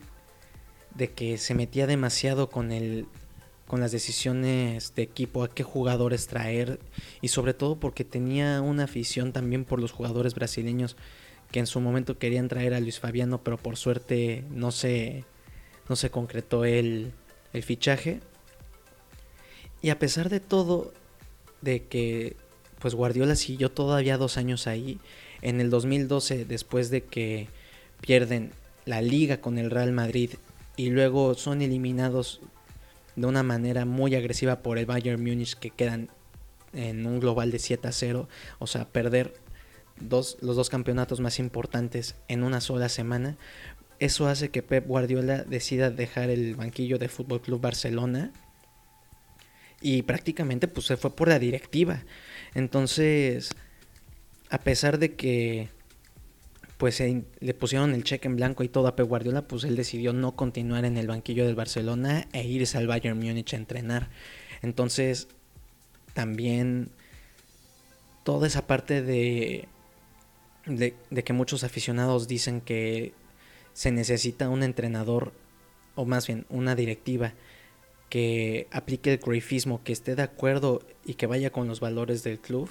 de 0.96 1.12
que 1.12 1.38
se 1.38 1.56
metía 1.56 1.88
demasiado 1.88 2.50
con 2.50 2.72
el 2.72 3.08
con 3.70 3.80
las 3.82 3.92
decisiones 3.92 4.96
de 4.96 5.04
equipo, 5.04 5.44
a 5.44 5.50
qué 5.54 5.62
jugadores 5.62 6.26
traer 6.26 6.80
y 7.22 7.28
sobre 7.28 7.54
todo 7.54 7.80
porque 7.80 8.04
tenía 8.04 8.62
una 8.62 8.86
afición 8.86 9.32
también 9.32 9.64
por 9.64 9.80
los 9.80 9.92
jugadores 9.92 10.34
brasileños 10.34 10.98
que 11.52 11.60
en 11.60 11.68
su 11.68 11.80
momento 11.80 12.18
querían 12.18 12.48
traer 12.48 12.74
a 12.74 12.80
Luis 12.80 13.00
Fabiano, 13.00 13.44
pero 13.44 13.58
por 13.58 13.78
suerte 13.78 14.44
no 14.50 14.72
se, 14.72 15.24
no 15.88 15.96
se 15.96 16.10
concretó 16.10 16.66
el, 16.66 17.12
el 17.54 17.62
fichaje. 17.62 18.22
Y 19.84 19.92
a 19.92 20.00
pesar 20.00 20.30
de 20.30 20.40
todo, 20.40 20.92
de 21.62 21.84
que 21.84 22.38
pues 22.80 22.96
Guardiola 22.96 23.36
siguió 23.36 23.70
todavía 23.70 24.18
dos 24.18 24.38
años 24.38 24.66
ahí, 24.66 25.00
en 25.44 25.62
el 25.62 25.70
2012, 25.70 26.46
después 26.46 26.90
de 26.90 27.04
que 27.04 27.50
pierden 28.02 28.52
la 28.86 29.02
liga 29.02 29.42
con 29.42 29.60
el 29.60 29.70
Real 29.70 29.92
Madrid 29.92 30.32
y 30.80 30.92
luego 30.92 31.34
son 31.34 31.62
eliminados 31.62 32.40
de 33.18 33.28
una 33.28 33.44
manera 33.44 33.84
muy 33.84 34.16
agresiva 34.16 34.62
por 34.62 34.78
el 34.78 34.86
Bayern 34.86 35.22
Múnich 35.22 35.56
que 35.56 35.72
quedan 35.72 36.10
en 36.72 37.06
un 37.06 37.20
global 37.20 37.52
de 37.52 37.60
7 37.60 37.86
a 37.90 37.92
0, 37.92 38.30
o 38.60 38.66
sea, 38.66 38.88
perder 38.88 39.34
dos, 40.00 40.38
los 40.40 40.56
dos 40.56 40.70
campeonatos 40.70 41.20
más 41.20 41.38
importantes 41.38 42.16
en 42.30 42.44
una 42.44 42.62
sola 42.62 42.88
semana, 42.88 43.38
eso 44.00 44.30
hace 44.30 44.52
que 44.52 44.64
Pep 44.64 44.88
Guardiola 44.88 45.44
decida 45.44 45.92
dejar 45.92 46.30
el 46.30 46.56
banquillo 46.56 46.98
de 46.98 47.10
Fútbol 47.10 47.42
Club 47.42 47.60
Barcelona 47.60 48.32
y 49.82 50.04
prácticamente 50.04 50.70
pues 50.70 50.86
se 50.86 50.96
fue 50.96 51.14
por 51.14 51.28
la 51.28 51.40
directiva. 51.40 52.06
Entonces, 52.54 53.50
a 54.50 54.60
pesar 54.60 54.98
de 54.98 55.18
que 55.18 55.68
pues 56.80 57.00
le 57.02 57.54
pusieron 57.54 57.94
el 57.94 58.04
cheque 58.04 58.28
en 58.28 58.38
blanco 58.38 58.64
y 58.64 58.70
todo 58.70 58.88
a 58.88 58.96
Pep 58.96 59.08
Guardiola, 59.08 59.48
pues 59.48 59.64
él 59.66 59.76
decidió 59.76 60.14
no 60.14 60.36
continuar 60.36 60.86
en 60.86 60.98
el 60.98 61.06
banquillo 61.06 61.46
del 61.46 61.54
Barcelona 61.54 62.28
e 62.34 62.48
irse 62.48 62.80
al 62.80 62.88
Bayern 62.88 63.20
Múnich 63.20 63.54
a 63.54 63.58
entrenar. 63.58 64.10
Entonces, 64.64 65.28
también 66.14 66.90
toda 68.24 68.48
esa 68.48 68.66
parte 68.66 69.04
de 69.04 69.68
de, 70.66 71.24
que 71.24 71.34
muchos 71.34 71.64
aficionados 71.64 72.28
dicen 72.28 72.62
que 72.62 73.14
se 73.74 73.92
necesita 73.92 74.50
un 74.50 74.64
entrenador, 74.64 75.34
o 75.96 76.06
más 76.06 76.28
bien 76.28 76.46
una 76.50 76.76
directiva, 76.76 77.34
que 78.10 78.68
aplique 78.72 79.14
el 79.14 79.20
cruyffismo, 79.20 79.84
que 79.84 79.94
esté 79.94 80.16
de 80.16 80.24
acuerdo 80.24 80.82
y 81.06 81.16
que 81.16 81.28
vaya 81.28 81.52
con 81.52 81.68
los 81.68 81.80
valores 81.80 82.24
del 82.24 82.40
club, 82.40 82.70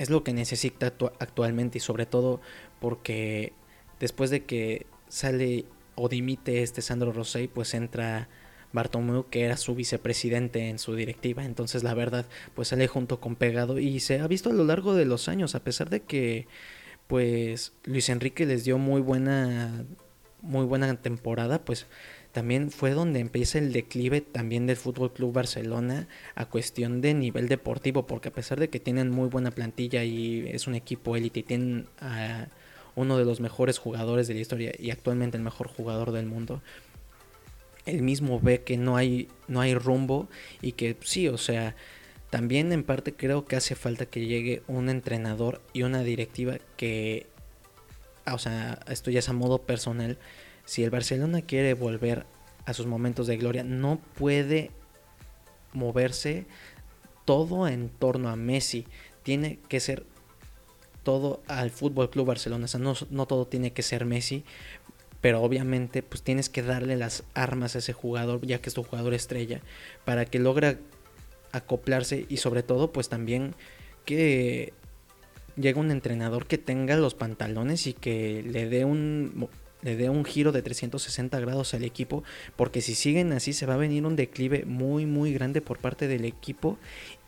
es 0.00 0.10
lo 0.10 0.24
que 0.24 0.32
necesita 0.32 0.94
actualmente 1.18 1.78
y 1.78 1.80
sobre 1.80 2.06
todo 2.06 2.40
porque 2.80 3.52
después 3.98 4.30
de 4.30 4.44
que 4.44 4.86
sale 5.08 5.66
o 5.94 6.08
dimite 6.08 6.62
este 6.62 6.80
Sandro 6.80 7.12
Rosell, 7.12 7.50
pues 7.50 7.74
entra 7.74 8.28
Bartomeu, 8.72 9.28
que 9.28 9.44
era 9.44 9.58
su 9.58 9.74
vicepresidente 9.74 10.70
en 10.70 10.78
su 10.78 10.94
directiva. 10.94 11.44
Entonces, 11.44 11.82
la 11.82 11.92
verdad, 11.92 12.24
pues 12.54 12.68
sale 12.68 12.86
junto 12.86 13.20
con 13.20 13.36
Pegado 13.36 13.78
y 13.78 14.00
se 14.00 14.20
ha 14.20 14.26
visto 14.26 14.50
a 14.50 14.54
lo 14.54 14.64
largo 14.64 14.94
de 14.94 15.04
los 15.04 15.28
años, 15.28 15.54
a 15.54 15.62
pesar 15.64 15.90
de 15.90 16.00
que 16.00 16.46
pues 17.06 17.72
Luis 17.84 18.08
Enrique 18.08 18.46
les 18.46 18.64
dio 18.64 18.78
muy 18.78 19.00
buena 19.02 19.84
muy 20.42 20.64
buena 20.64 20.94
temporada, 20.96 21.62
pues 21.64 21.86
también 22.32 22.70
fue 22.70 22.92
donde 22.92 23.18
empieza 23.18 23.58
el 23.58 23.72
declive 23.72 24.20
también 24.20 24.66
del 24.66 24.76
Fútbol 24.76 25.12
Club 25.12 25.32
Barcelona 25.32 26.06
a 26.34 26.46
cuestión 26.46 27.00
de 27.00 27.14
nivel 27.14 27.48
deportivo, 27.48 28.06
porque 28.06 28.28
a 28.28 28.32
pesar 28.32 28.60
de 28.60 28.68
que 28.68 28.78
tienen 28.78 29.10
muy 29.10 29.28
buena 29.28 29.50
plantilla 29.50 30.04
y 30.04 30.46
es 30.48 30.66
un 30.66 30.74
equipo 30.74 31.16
élite 31.16 31.40
y 31.40 31.42
tienen 31.42 31.86
a 32.00 32.46
uno 32.94 33.18
de 33.18 33.24
los 33.24 33.40
mejores 33.40 33.78
jugadores 33.78 34.28
de 34.28 34.34
la 34.34 34.40
historia 34.40 34.72
y 34.78 34.90
actualmente 34.90 35.36
el 35.36 35.42
mejor 35.42 35.68
jugador 35.68 36.12
del 36.12 36.26
mundo, 36.26 36.62
él 37.86 38.02
mismo 38.02 38.38
ve 38.40 38.62
que 38.62 38.76
no 38.76 38.96
hay 38.96 39.28
no 39.48 39.60
hay 39.60 39.74
rumbo 39.74 40.28
y 40.60 40.72
que 40.72 40.96
sí, 41.02 41.28
o 41.28 41.38
sea, 41.38 41.74
también 42.30 42.72
en 42.72 42.84
parte 42.84 43.12
creo 43.12 43.44
que 43.44 43.56
hace 43.56 43.74
falta 43.74 44.06
que 44.06 44.26
llegue 44.26 44.62
un 44.68 44.88
entrenador 44.88 45.60
y 45.72 45.82
una 45.82 46.02
directiva 46.04 46.58
que, 46.76 47.26
o 48.30 48.38
sea, 48.38 48.78
esto 48.88 49.10
ya 49.10 49.18
es 49.18 49.28
a 49.28 49.32
modo 49.32 49.58
personal, 49.62 50.16
si 50.70 50.84
el 50.84 50.90
Barcelona 50.90 51.42
quiere 51.42 51.74
volver 51.74 52.26
a 52.64 52.74
sus 52.74 52.86
momentos 52.86 53.26
de 53.26 53.36
gloria, 53.36 53.64
no 53.64 53.98
puede 54.14 54.70
moverse 55.72 56.46
todo 57.24 57.66
en 57.66 57.88
torno 57.88 58.28
a 58.28 58.36
Messi. 58.36 58.86
Tiene 59.24 59.58
que 59.68 59.80
ser 59.80 60.06
todo 61.02 61.42
al 61.48 61.72
Fútbol 61.72 62.08
Club 62.08 62.28
Barcelona. 62.28 62.66
O 62.66 62.68
sea, 62.68 62.78
no, 62.78 62.94
no, 63.10 63.26
todo 63.26 63.48
tiene 63.48 63.72
que 63.72 63.82
ser 63.82 64.04
Messi. 64.04 64.44
Pero 65.20 65.42
obviamente, 65.42 66.04
pues 66.04 66.22
tienes 66.22 66.48
que 66.48 66.62
darle 66.62 66.94
las 66.94 67.24
armas 67.34 67.74
a 67.74 67.80
ese 67.80 67.92
jugador, 67.92 68.46
ya 68.46 68.60
que 68.60 68.68
es 68.68 68.74
tu 68.74 68.84
jugador 68.84 69.12
estrella, 69.12 69.62
para 70.04 70.24
que 70.24 70.38
logre 70.38 70.78
acoplarse 71.50 72.26
y 72.28 72.36
sobre 72.36 72.62
todo 72.62 72.92
pues 72.92 73.08
también 73.08 73.56
que 74.04 74.72
llegue 75.56 75.80
un 75.80 75.90
entrenador 75.90 76.46
que 76.46 76.58
tenga 76.58 76.94
los 76.94 77.14
pantalones 77.14 77.88
y 77.88 77.92
que 77.92 78.44
le 78.44 78.68
dé 78.68 78.84
un 78.84 79.48
le 79.82 79.96
dé 79.96 80.10
un 80.10 80.24
giro 80.24 80.52
de 80.52 80.62
360 80.62 81.38
grados 81.40 81.74
al 81.74 81.84
equipo 81.84 82.22
porque 82.56 82.80
si 82.80 82.94
siguen 82.94 83.32
así 83.32 83.52
se 83.52 83.66
va 83.66 83.74
a 83.74 83.78
venir 83.78 84.04
un 84.06 84.16
declive 84.16 84.64
muy 84.66 85.06
muy 85.06 85.32
grande 85.32 85.60
por 85.60 85.78
parte 85.78 86.08
del 86.08 86.24
equipo. 86.24 86.78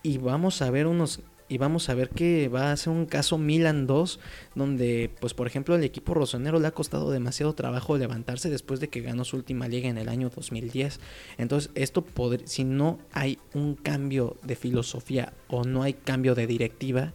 Y 0.02 0.18
vamos 0.18 0.62
a 0.62 0.70
ver 0.70 0.86
unos 0.86 1.20
y 1.52 1.58
vamos 1.58 1.90
a 1.90 1.94
ver 1.94 2.08
que 2.08 2.48
va 2.48 2.72
a 2.72 2.76
ser 2.78 2.94
un 2.94 3.04
caso 3.04 3.36
Milan 3.36 3.86
2 3.86 4.20
donde 4.54 5.10
pues 5.20 5.34
por 5.34 5.46
ejemplo 5.46 5.76
el 5.76 5.84
equipo 5.84 6.14
rosonero 6.14 6.58
le 6.58 6.66
ha 6.66 6.70
costado 6.70 7.10
demasiado 7.10 7.52
trabajo 7.52 7.98
levantarse 7.98 8.48
después 8.48 8.80
de 8.80 8.88
que 8.88 9.02
ganó 9.02 9.26
su 9.26 9.36
última 9.36 9.68
liga 9.68 9.90
en 9.90 9.98
el 9.98 10.08
año 10.08 10.30
2010 10.30 10.98
entonces 11.36 11.70
esto 11.74 12.06
si 12.46 12.64
no 12.64 13.00
hay 13.12 13.38
un 13.52 13.74
cambio 13.74 14.38
de 14.42 14.56
filosofía 14.56 15.34
o 15.48 15.64
no 15.64 15.82
hay 15.82 15.92
cambio 15.92 16.34
de 16.34 16.46
directiva 16.46 17.12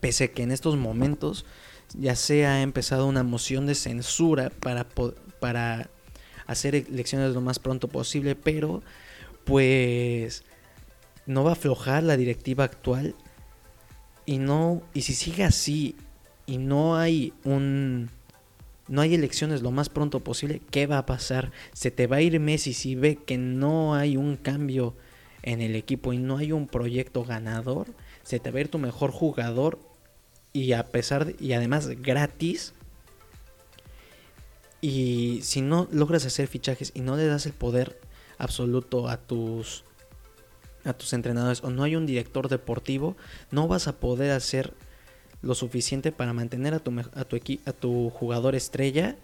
pese 0.00 0.30
que 0.30 0.42
en 0.42 0.50
estos 0.50 0.76
momentos 0.76 1.44
ya 1.94 2.16
se 2.16 2.46
ha 2.46 2.62
empezado 2.62 3.06
una 3.06 3.22
moción 3.22 3.66
de 3.66 3.74
censura 3.74 4.50
para, 4.60 4.86
para 5.40 5.90
hacer 6.46 6.74
elecciones 6.74 7.34
lo 7.34 7.40
más 7.40 7.58
pronto 7.58 7.88
posible 7.88 8.34
pero 8.34 8.82
pues 9.44 10.44
no 11.26 11.44
va 11.44 11.50
a 11.50 11.52
aflojar 11.54 12.02
la 12.02 12.16
directiva 12.16 12.64
actual 12.64 13.14
y 14.26 14.38
no 14.38 14.82
y 14.94 15.02
si 15.02 15.14
sigue 15.14 15.44
así 15.44 15.96
y 16.46 16.58
no 16.58 16.96
hay 16.96 17.32
un 17.44 18.10
no 18.90 19.02
hay 19.02 19.14
elecciones 19.14 19.62
lo 19.62 19.70
más 19.70 19.88
pronto 19.88 20.18
posible, 20.18 20.60
¿qué 20.72 20.88
va 20.88 20.98
a 20.98 21.06
pasar? 21.06 21.52
Se 21.72 21.92
te 21.92 22.08
va 22.08 22.16
a 22.16 22.22
ir 22.22 22.40
Messi 22.40 22.72
si 22.72 22.96
ve 22.96 23.16
que 23.16 23.38
no 23.38 23.94
hay 23.94 24.16
un 24.16 24.36
cambio 24.36 24.96
en 25.42 25.60
el 25.60 25.76
equipo 25.76 26.12
y 26.12 26.18
no 26.18 26.38
hay 26.38 26.50
un 26.50 26.66
proyecto 26.66 27.24
ganador, 27.24 27.86
se 28.24 28.40
te 28.40 28.50
va 28.50 28.58
a 28.58 28.62
ir 28.62 28.68
tu 28.68 28.78
mejor 28.78 29.12
jugador 29.12 29.78
y 30.52 30.72
a 30.72 30.84
pesar 30.84 31.24
de, 31.26 31.36
y 31.38 31.52
además 31.52 31.88
gratis. 31.88 32.74
Y 34.80 35.40
si 35.42 35.60
no 35.60 35.88
logras 35.92 36.24
hacer 36.24 36.48
fichajes 36.48 36.92
y 36.94 37.00
no 37.00 37.16
le 37.16 37.26
das 37.26 37.46
el 37.46 37.52
poder 37.52 38.00
absoluto 38.38 39.08
a 39.08 39.18
tus 39.18 39.84
a 40.84 40.94
tus 40.94 41.12
entrenadores 41.12 41.62
o 41.62 41.68
no 41.68 41.82
hay 41.82 41.94
un 41.94 42.06
director 42.06 42.48
deportivo, 42.48 43.14
no 43.50 43.68
vas 43.68 43.86
a 43.86 44.00
poder 44.00 44.30
hacer 44.30 44.72
lo 45.42 45.54
suficiente 45.54 46.12
para 46.12 46.32
mantener 46.32 46.72
a 46.72 46.78
tu, 46.78 46.98
a 46.98 47.24
tu, 47.24 47.36
a 47.66 47.72
tu 47.72 48.10
jugador 48.10 48.54
estrella 48.54 49.16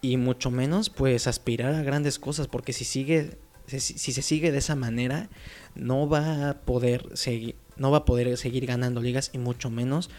y 0.00 0.16
mucho 0.16 0.50
menos 0.50 0.90
pues 0.90 1.26
aspirar 1.26 1.74
a 1.74 1.82
grandes 1.82 2.18
cosas 2.18 2.48
porque 2.48 2.72
si 2.72 2.84
sigue 2.84 3.38
si, 3.66 3.80
se 3.80 4.22
sigue 4.22 4.50
de 4.50 4.58
esa 4.58 4.74
manera 4.74 5.28
no 5.74 6.08
va 6.08 6.50
a 6.50 6.54
poder 6.60 7.08
seguir 7.16 7.54
no 7.76 7.90
va 7.90 7.98
a 7.98 8.04
poder 8.04 8.36
seguir 8.36 8.66
ganando 8.66 9.00
ligas 9.00 9.30
y 9.32 9.38
mucho 9.38 9.70
menos 9.70 10.10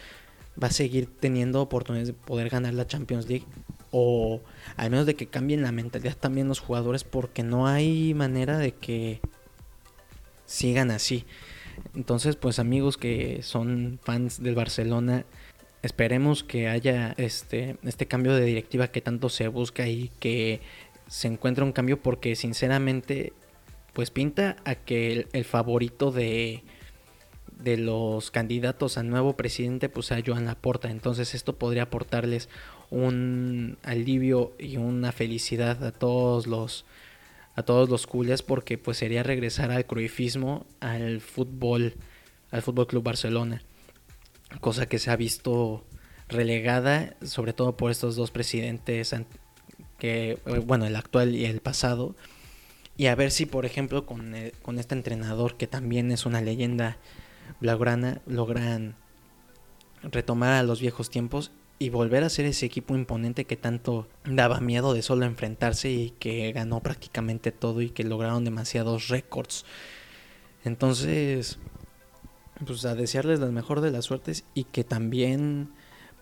va 0.62 0.68
a 0.68 0.72
seguir 0.72 1.08
teniendo 1.20 1.60
oportunidades 1.60 2.08
de 2.08 2.14
poder 2.14 2.48
ganar 2.48 2.74
la 2.74 2.86
Champions 2.86 3.28
League 3.28 3.46
o 3.90 4.40
al 4.76 4.90
menos 4.90 5.06
de 5.06 5.14
que 5.14 5.26
cambien 5.26 5.62
la 5.62 5.72
mentalidad 5.72 6.16
también 6.16 6.48
los 6.48 6.60
jugadores 6.60 7.04
porque 7.04 7.42
no 7.42 7.66
hay 7.66 8.14
manera 8.14 8.58
de 8.58 8.72
que 8.72 9.20
sigan 10.46 10.90
así. 10.90 11.24
Entonces, 11.94 12.36
pues 12.36 12.58
amigos 12.58 12.96
que 12.96 13.42
son 13.42 13.98
fans 14.02 14.42
del 14.42 14.54
Barcelona, 14.54 15.24
esperemos 15.82 16.44
que 16.44 16.68
haya 16.68 17.14
este, 17.18 17.76
este 17.82 18.06
cambio 18.06 18.34
de 18.34 18.44
directiva 18.44 18.88
que 18.88 19.00
tanto 19.00 19.28
se 19.28 19.48
busca 19.48 19.86
y 19.86 20.10
que 20.18 20.60
se 21.06 21.28
encuentre 21.28 21.64
un 21.64 21.72
cambio 21.72 22.00
porque 22.00 22.36
sinceramente 22.36 23.32
pues 23.92 24.10
pinta 24.10 24.56
a 24.64 24.74
que 24.74 25.28
el, 25.32 25.44
favorito 25.44 26.10
de, 26.10 26.64
de 27.58 27.76
los 27.76 28.30
candidatos 28.30 28.98
a 28.98 29.02
nuevo 29.02 29.36
presidente 29.36 29.88
pues 29.88 30.06
sea 30.06 30.22
Joan 30.24 30.46
Laporta. 30.46 30.90
Entonces 30.90 31.34
esto 31.34 31.56
podría 31.56 31.84
aportarles 31.84 32.48
un 32.90 33.78
alivio 33.82 34.52
y 34.58 34.76
una 34.76 35.12
felicidad 35.12 35.82
a 35.84 35.92
todos 35.92 36.46
los 36.46 36.84
a 37.56 37.62
todos 37.62 37.88
los 37.88 38.06
culés 38.06 38.42
porque 38.42 38.78
pues 38.78 38.98
sería 38.98 39.22
regresar 39.22 39.70
al 39.70 39.86
cruifismo, 39.86 40.66
al 40.80 41.20
fútbol, 41.20 41.94
al 42.50 42.62
Fútbol 42.62 42.88
Club 42.88 43.04
Barcelona, 43.04 43.62
cosa 44.60 44.86
que 44.86 44.98
se 44.98 45.10
ha 45.10 45.16
visto 45.16 45.84
relegada 46.28 47.14
sobre 47.22 47.52
todo 47.52 47.76
por 47.76 47.90
estos 47.90 48.16
dos 48.16 48.30
presidentes 48.30 49.14
que 49.98 50.38
bueno, 50.66 50.84
el 50.86 50.96
actual 50.96 51.34
y 51.34 51.44
el 51.44 51.60
pasado. 51.60 52.16
Y 52.96 53.06
a 53.06 53.14
ver 53.14 53.30
si 53.30 53.46
por 53.46 53.66
ejemplo 53.66 54.04
con, 54.06 54.34
con 54.62 54.78
este 54.78 54.94
entrenador 54.94 55.56
que 55.56 55.66
también 55.66 56.10
es 56.10 56.26
una 56.26 56.40
leyenda 56.40 56.98
blaugrana 57.60 58.20
logran 58.26 58.96
retomar 60.02 60.52
a 60.52 60.62
los 60.62 60.80
viejos 60.80 61.10
tiempos 61.10 61.50
y 61.78 61.88
volver 61.90 62.24
a 62.24 62.28
ser 62.28 62.46
ese 62.46 62.66
equipo 62.66 62.94
imponente 62.94 63.46
que 63.46 63.56
tanto 63.56 64.06
daba 64.24 64.60
miedo 64.60 64.94
de 64.94 65.02
solo 65.02 65.24
enfrentarse 65.24 65.90
y 65.90 66.10
que 66.10 66.52
ganó 66.52 66.80
prácticamente 66.80 67.52
todo 67.52 67.82
y 67.82 67.90
que 67.90 68.04
lograron 68.04 68.44
demasiados 68.44 69.08
récords. 69.08 69.64
Entonces, 70.64 71.58
pues 72.64 72.84
a 72.84 72.94
desearles 72.94 73.40
la 73.40 73.46
mejor 73.46 73.80
de 73.80 73.90
las 73.90 74.04
suertes 74.04 74.44
y 74.54 74.64
que 74.64 74.84
también 74.84 75.70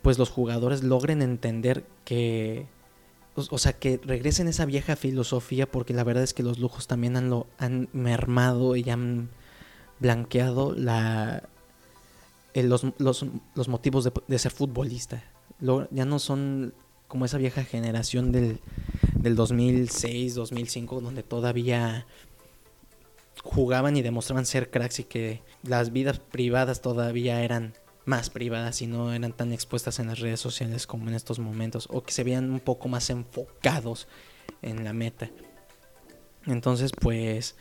pues 0.00 0.18
los 0.18 0.30
jugadores 0.30 0.82
logren 0.82 1.22
entender 1.22 1.84
que 2.04 2.66
o, 3.34 3.56
sea, 3.56 3.72
que 3.72 3.98
regresen 4.04 4.46
esa 4.46 4.66
vieja 4.66 4.94
filosofía 4.94 5.70
porque 5.70 5.94
la 5.94 6.04
verdad 6.04 6.22
es 6.22 6.34
que 6.34 6.42
los 6.42 6.58
lujos 6.58 6.86
también 6.86 7.16
han 7.16 7.30
lo 7.30 7.46
han 7.58 7.88
mermado 7.92 8.76
y 8.76 8.88
han 8.90 9.30
blanqueado 10.02 10.74
la 10.74 11.48
los, 12.54 12.84
los, 12.98 13.68
motivos 13.68 14.04
de, 14.04 14.12
de 14.28 14.38
ser 14.38 14.52
futbolista 14.52 15.24
ya 15.90 16.04
no 16.04 16.18
son 16.18 16.74
como 17.08 17.24
esa 17.24 17.38
vieja 17.38 17.64
generación 17.64 18.32
del, 18.32 18.58
del 19.14 19.36
2006, 19.36 20.34
2005, 20.34 21.00
donde 21.00 21.22
todavía 21.22 22.06
jugaban 23.44 23.96
y 23.96 24.02
demostraban 24.02 24.46
ser 24.46 24.70
cracks 24.70 25.00
y 25.00 25.04
que 25.04 25.42
las 25.62 25.92
vidas 25.92 26.18
privadas 26.18 26.80
todavía 26.80 27.42
eran 27.42 27.74
más 28.06 28.30
privadas 28.30 28.82
y 28.82 28.86
no 28.86 29.12
eran 29.12 29.32
tan 29.32 29.52
expuestas 29.52 29.98
en 29.98 30.08
las 30.08 30.18
redes 30.18 30.40
sociales 30.40 30.86
como 30.86 31.08
en 31.08 31.14
estos 31.14 31.38
momentos 31.38 31.86
o 31.90 32.02
que 32.02 32.12
se 32.12 32.24
veían 32.24 32.50
un 32.50 32.60
poco 32.60 32.88
más 32.88 33.10
enfocados 33.10 34.08
en 34.62 34.82
la 34.82 34.92
meta. 34.92 35.30
Entonces, 36.46 36.92
pues 36.98 37.56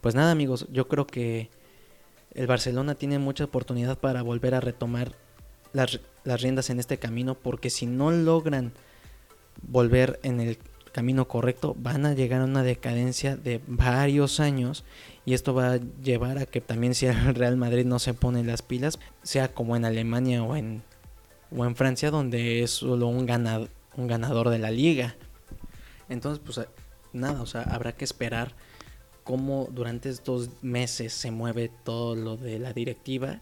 pues 0.00 0.14
nada, 0.14 0.30
amigos, 0.30 0.66
yo 0.70 0.86
creo 0.86 1.06
que 1.06 1.50
el 2.34 2.46
Barcelona 2.46 2.94
tiene 2.94 3.18
mucha 3.18 3.44
oportunidad 3.44 3.98
para 3.98 4.22
volver 4.22 4.54
a 4.54 4.60
retomar 4.60 5.12
las, 5.72 6.00
riendas 6.24 6.70
en 6.70 6.80
este 6.80 6.98
camino 6.98 7.34
porque 7.34 7.70
si 7.70 7.86
no 7.86 8.10
logran 8.10 8.72
volver 9.62 10.20
en 10.22 10.40
el 10.40 10.58
camino 10.92 11.26
correcto 11.26 11.74
van 11.78 12.06
a 12.06 12.14
llegar 12.14 12.40
a 12.40 12.44
una 12.44 12.62
decadencia 12.62 13.36
de 13.36 13.60
varios 13.66 14.38
años 14.38 14.84
y 15.24 15.34
esto 15.34 15.54
va 15.54 15.72
a 15.72 15.80
llevar 16.02 16.38
a 16.38 16.46
que 16.46 16.60
también 16.60 16.94
si 16.94 17.06
el 17.06 17.34
Real 17.34 17.56
Madrid 17.56 17.84
no 17.84 17.98
se 17.98 18.14
pone 18.14 18.44
las 18.44 18.62
pilas 18.62 18.98
sea 19.22 19.52
como 19.52 19.76
en 19.76 19.84
Alemania 19.84 20.42
o 20.42 20.56
en 20.56 20.82
o 21.56 21.64
en 21.64 21.76
Francia 21.76 22.10
donde 22.10 22.62
es 22.62 22.70
solo 22.70 23.06
un 23.06 23.28
un 23.96 24.08
ganador 24.08 24.48
de 24.48 24.58
la 24.58 24.72
liga. 24.72 25.14
Entonces 26.08 26.40
pues 26.44 26.66
nada 27.12 27.42
o 27.42 27.46
sea 27.46 27.62
habrá 27.62 27.92
que 27.92 28.04
esperar 28.04 28.54
cómo 29.24 29.68
durante 29.72 30.10
estos 30.10 30.50
meses 30.62 31.12
se 31.12 31.30
mueve 31.30 31.70
todo 31.84 32.14
lo 32.14 32.36
de 32.36 32.58
la 32.58 32.72
directiva 32.72 33.40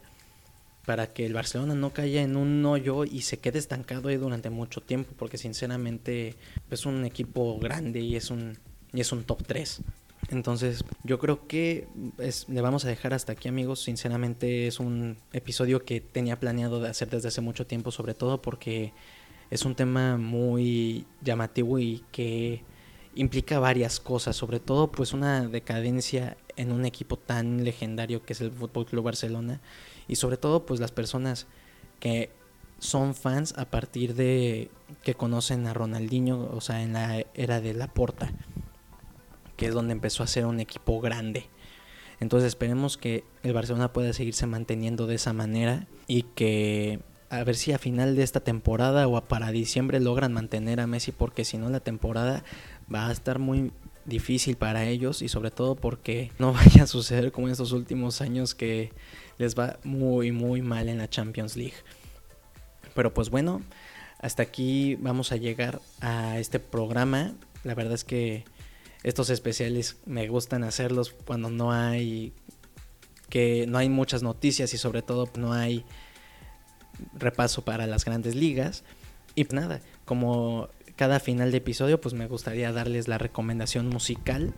para 0.87 1.13
que 1.13 1.27
el 1.27 1.35
Barcelona 1.35 1.75
no 1.75 1.93
caiga 1.93 2.23
en 2.23 2.37
un 2.37 2.65
hoyo 2.65 3.05
y 3.05 3.23
se 3.23 3.39
quede 3.39 3.59
estancado 3.59 4.09
ahí 4.09 4.17
durante 4.17 4.51
mucho 4.51 4.81
tiempo, 4.81 5.13
porque 5.17 5.39
sinceramente 5.39 6.35
es 6.71 6.87
un 6.87 7.05
equipo 7.05 7.59
grande 7.59 8.01
y 8.01 8.17
es 8.17 8.31
un, 8.31 8.59
y 8.93 9.01
es 9.01 9.13
un 9.13 9.25
top 9.25 9.45
3. 9.47 9.83
Entonces 10.31 10.85
yo 11.05 11.19
creo 11.19 11.47
que 11.47 11.89
le 12.49 12.61
vamos 12.61 12.85
a 12.85 12.89
dejar 12.89 13.13
hasta 13.15 13.33
aquí 13.33 13.49
amigos, 13.49 13.83
sinceramente 13.83 14.67
es 14.67 14.81
un 14.81 15.17
episodio 15.33 15.85
que 15.85 16.01
tenía 16.01 16.39
planeado 16.39 16.81
de 16.81 16.89
hacer 16.89 17.11
desde 17.11 17.29
hace 17.29 17.41
mucho 17.41 17.67
tiempo, 17.67 17.91
sobre 17.91 18.15
todo 18.15 18.41
porque 18.41 18.93
es 19.51 19.65
un 19.65 19.75
tema 19.75 20.17
muy 20.17 21.07
llamativo 21.21 21.79
y 21.79 22.05
que 22.13 22.63
implica 23.15 23.59
varias 23.59 24.01
cosas, 24.01 24.37
sobre 24.37 24.61
todo 24.61 24.91
pues 24.91 25.13
una 25.13 25.47
decadencia 25.49 26.37
en 26.57 26.73
un 26.73 26.85
equipo 26.85 27.17
tan 27.17 27.65
legendario 27.65 28.25
que 28.25 28.33
es 28.33 28.41
el 28.41 28.51
Fútbol 28.51 28.87
Club 28.87 29.05
Barcelona 29.05 29.61
y 30.09 30.17
sobre 30.17 30.37
todo 30.37 30.67
pues 30.67 30.81
las 30.81 30.93
personas 30.93 31.47
que 32.01 32.31
son 32.79 33.15
fans 33.15 33.55
a 33.57 33.67
partir 33.67 34.15
de 34.15 34.69
que 35.03 35.15
conocen 35.15 35.67
a 35.67 35.75
Ronaldinho, 35.75 36.51
o 36.53 36.61
sea, 36.61 36.83
en 36.83 36.95
la 36.95 37.25
era 37.35 37.61
de 37.61 37.75
la 37.75 37.87
Porta, 37.87 38.33
que 39.57 39.67
es 39.67 39.75
donde 39.75 39.93
empezó 39.93 40.25
a 40.25 40.27
ser 40.27 40.47
un 40.47 40.59
equipo 40.59 41.01
grande. 41.01 41.47
Entonces 42.19 42.49
esperemos 42.49 42.97
que 42.97 43.25
el 43.43 43.53
Barcelona 43.53 43.93
pueda 43.93 44.13
seguirse 44.13 44.47
manteniendo 44.47 45.07
de 45.07 45.15
esa 45.15 45.33
manera 45.33 45.87
y 46.09 46.23
que 46.23 47.01
a 47.31 47.45
ver 47.45 47.57
si 47.57 47.73
a 47.73 47.79
final 47.79 48.15
de 48.15 48.25
esta 48.25 48.41
temporada 48.41 49.09
o 49.09 49.21
para 49.23 49.51
diciembre 49.53 50.01
logran 50.01 50.33
mantener 50.33 50.81
a 50.81 50.87
Messi 50.87 51.13
porque 51.13 51.45
si 51.45 51.57
no 51.57 51.71
la 51.71 51.81
temporada 51.81 52.45
va 52.93 53.09
a 53.09 53.13
estar 53.13 53.39
muy 53.39 53.73
difícil 54.05 54.57
para 54.57 54.85
ellos 54.85 55.23
y 55.23 55.29
sobre 55.29 55.51
todo 55.51 55.77
porque 55.77 56.33
no 56.39 56.53
vaya 56.55 56.85
a 56.85 56.87
suceder 56.87 57.33
como 57.33 57.49
en 57.49 57.53
estos 57.53 57.73
últimos 57.73 58.21
años 58.21 58.55
que 58.55 58.93
les 59.39 59.59
va 59.59 59.79
muy 59.85 60.33
muy 60.33 60.63
mal 60.63 60.89
en 60.89 60.99
la 60.99 61.09
Champions 61.09 61.57
League. 61.57 61.75
Pero 62.95 63.15
pues 63.15 63.31
bueno, 63.31 63.63
hasta 64.19 64.43
aquí 64.43 64.97
vamos 64.97 65.33
a 65.33 65.37
llegar 65.37 65.81
a 66.01 66.39
este 66.39 66.59
programa. 66.61 67.35
La 67.65 67.75
verdad 67.75 67.95
es 67.95 68.05
que 68.05 68.45
estos 69.03 69.31
especiales 69.31 69.97
me 70.07 70.29
gustan 70.29 70.63
hacerlos 70.65 71.15
cuando 71.25 71.51
no 71.51 71.73
hay 71.73 72.33
que 73.29 73.67
no 73.67 73.79
hay 73.79 73.89
muchas 73.89 74.23
noticias 74.23 74.75
y 74.75 74.79
sobre 74.79 75.01
todo 75.01 75.29
no 75.39 75.53
hay 75.53 75.85
repaso 77.15 77.63
para 77.63 77.87
las 77.87 78.05
grandes 78.05 78.35
ligas. 78.35 78.85
Y 79.35 79.45
pues 79.45 79.61
nada, 79.61 79.81
como 80.05 80.69
cada 80.97 81.21
final 81.21 81.51
de 81.51 81.59
episodio, 81.59 82.01
pues 82.01 82.15
me 82.15 82.27
gustaría 82.27 82.73
darles 82.73 83.09
la 83.09 83.19
recomendación 83.19 83.89
musical. 83.89 84.55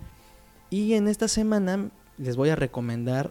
Y 0.70 0.94
en 0.94 1.08
esta 1.08 1.28
semana 1.28 1.90
les 2.18 2.36
voy 2.36 2.50
a 2.50 2.56
recomendar 2.56 3.30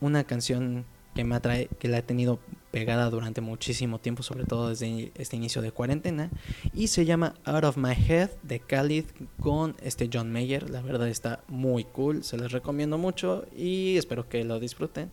una 0.00 0.24
canción 0.24 0.84
que 1.14 1.24
me 1.24 1.34
atrae, 1.34 1.68
que 1.78 1.88
la 1.88 1.98
he 1.98 2.02
tenido 2.02 2.38
pegada 2.70 3.10
durante 3.10 3.40
muchísimo 3.40 3.98
tiempo, 3.98 4.22
sobre 4.22 4.44
todo 4.44 4.68
desde 4.68 5.12
este 5.16 5.36
inicio 5.36 5.60
de 5.60 5.72
cuarentena, 5.72 6.30
y 6.72 6.86
se 6.86 7.04
llama 7.04 7.34
Out 7.44 7.64
of 7.64 7.76
My 7.76 7.92
Head 7.92 8.30
de 8.42 8.60
Khalid 8.60 9.06
con 9.40 9.76
este 9.82 10.08
John 10.12 10.32
Mayer. 10.32 10.70
La 10.70 10.80
verdad 10.80 11.08
está 11.08 11.42
muy 11.48 11.84
cool, 11.84 12.22
se 12.22 12.38
les 12.38 12.52
recomiendo 12.52 12.96
mucho 12.96 13.44
y 13.56 13.96
espero 13.96 14.28
que 14.28 14.44
lo 14.44 14.60
disfruten. 14.60 15.10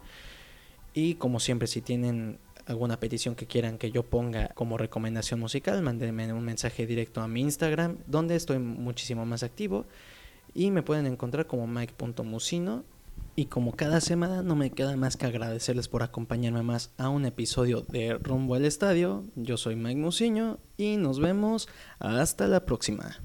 Y 0.93 1.15
como 1.15 1.39
siempre, 1.39 1.67
si 1.67 1.81
tienen 1.81 2.39
alguna 2.67 2.99
petición 2.99 3.35
que 3.35 3.47
quieran 3.47 3.77
que 3.77 3.91
yo 3.91 4.03
ponga 4.03 4.49
como 4.49 4.77
recomendación 4.77 5.39
musical, 5.39 5.81
mándenme 5.81 6.31
un 6.33 6.43
mensaje 6.43 6.85
directo 6.85 7.21
a 7.21 7.27
mi 7.27 7.41
Instagram, 7.41 7.97
donde 8.07 8.35
estoy 8.35 8.59
muchísimo 8.59 9.25
más 9.25 9.43
activo. 9.43 9.85
Y 10.53 10.71
me 10.71 10.83
pueden 10.83 11.05
encontrar 11.05 11.47
como 11.47 11.67
mike.musino. 11.67 12.83
Y 13.35 13.45
como 13.45 13.75
cada 13.75 14.01
semana 14.01 14.41
no 14.41 14.55
me 14.55 14.71
queda 14.71 14.95
más 14.95 15.15
que 15.17 15.25
agradecerles 15.25 15.87
por 15.87 16.03
acompañarme 16.03 16.63
más 16.63 16.91
a 16.97 17.09
un 17.09 17.25
episodio 17.25 17.81
de 17.81 18.15
Rumbo 18.15 18.55
al 18.55 18.65
Estadio. 18.65 19.23
Yo 19.35 19.57
soy 19.57 19.75
Mike 19.75 19.99
Musiño 19.99 20.59
y 20.75 20.97
nos 20.97 21.19
vemos 21.19 21.67
hasta 21.99 22.47
la 22.47 22.65
próxima. 22.65 23.17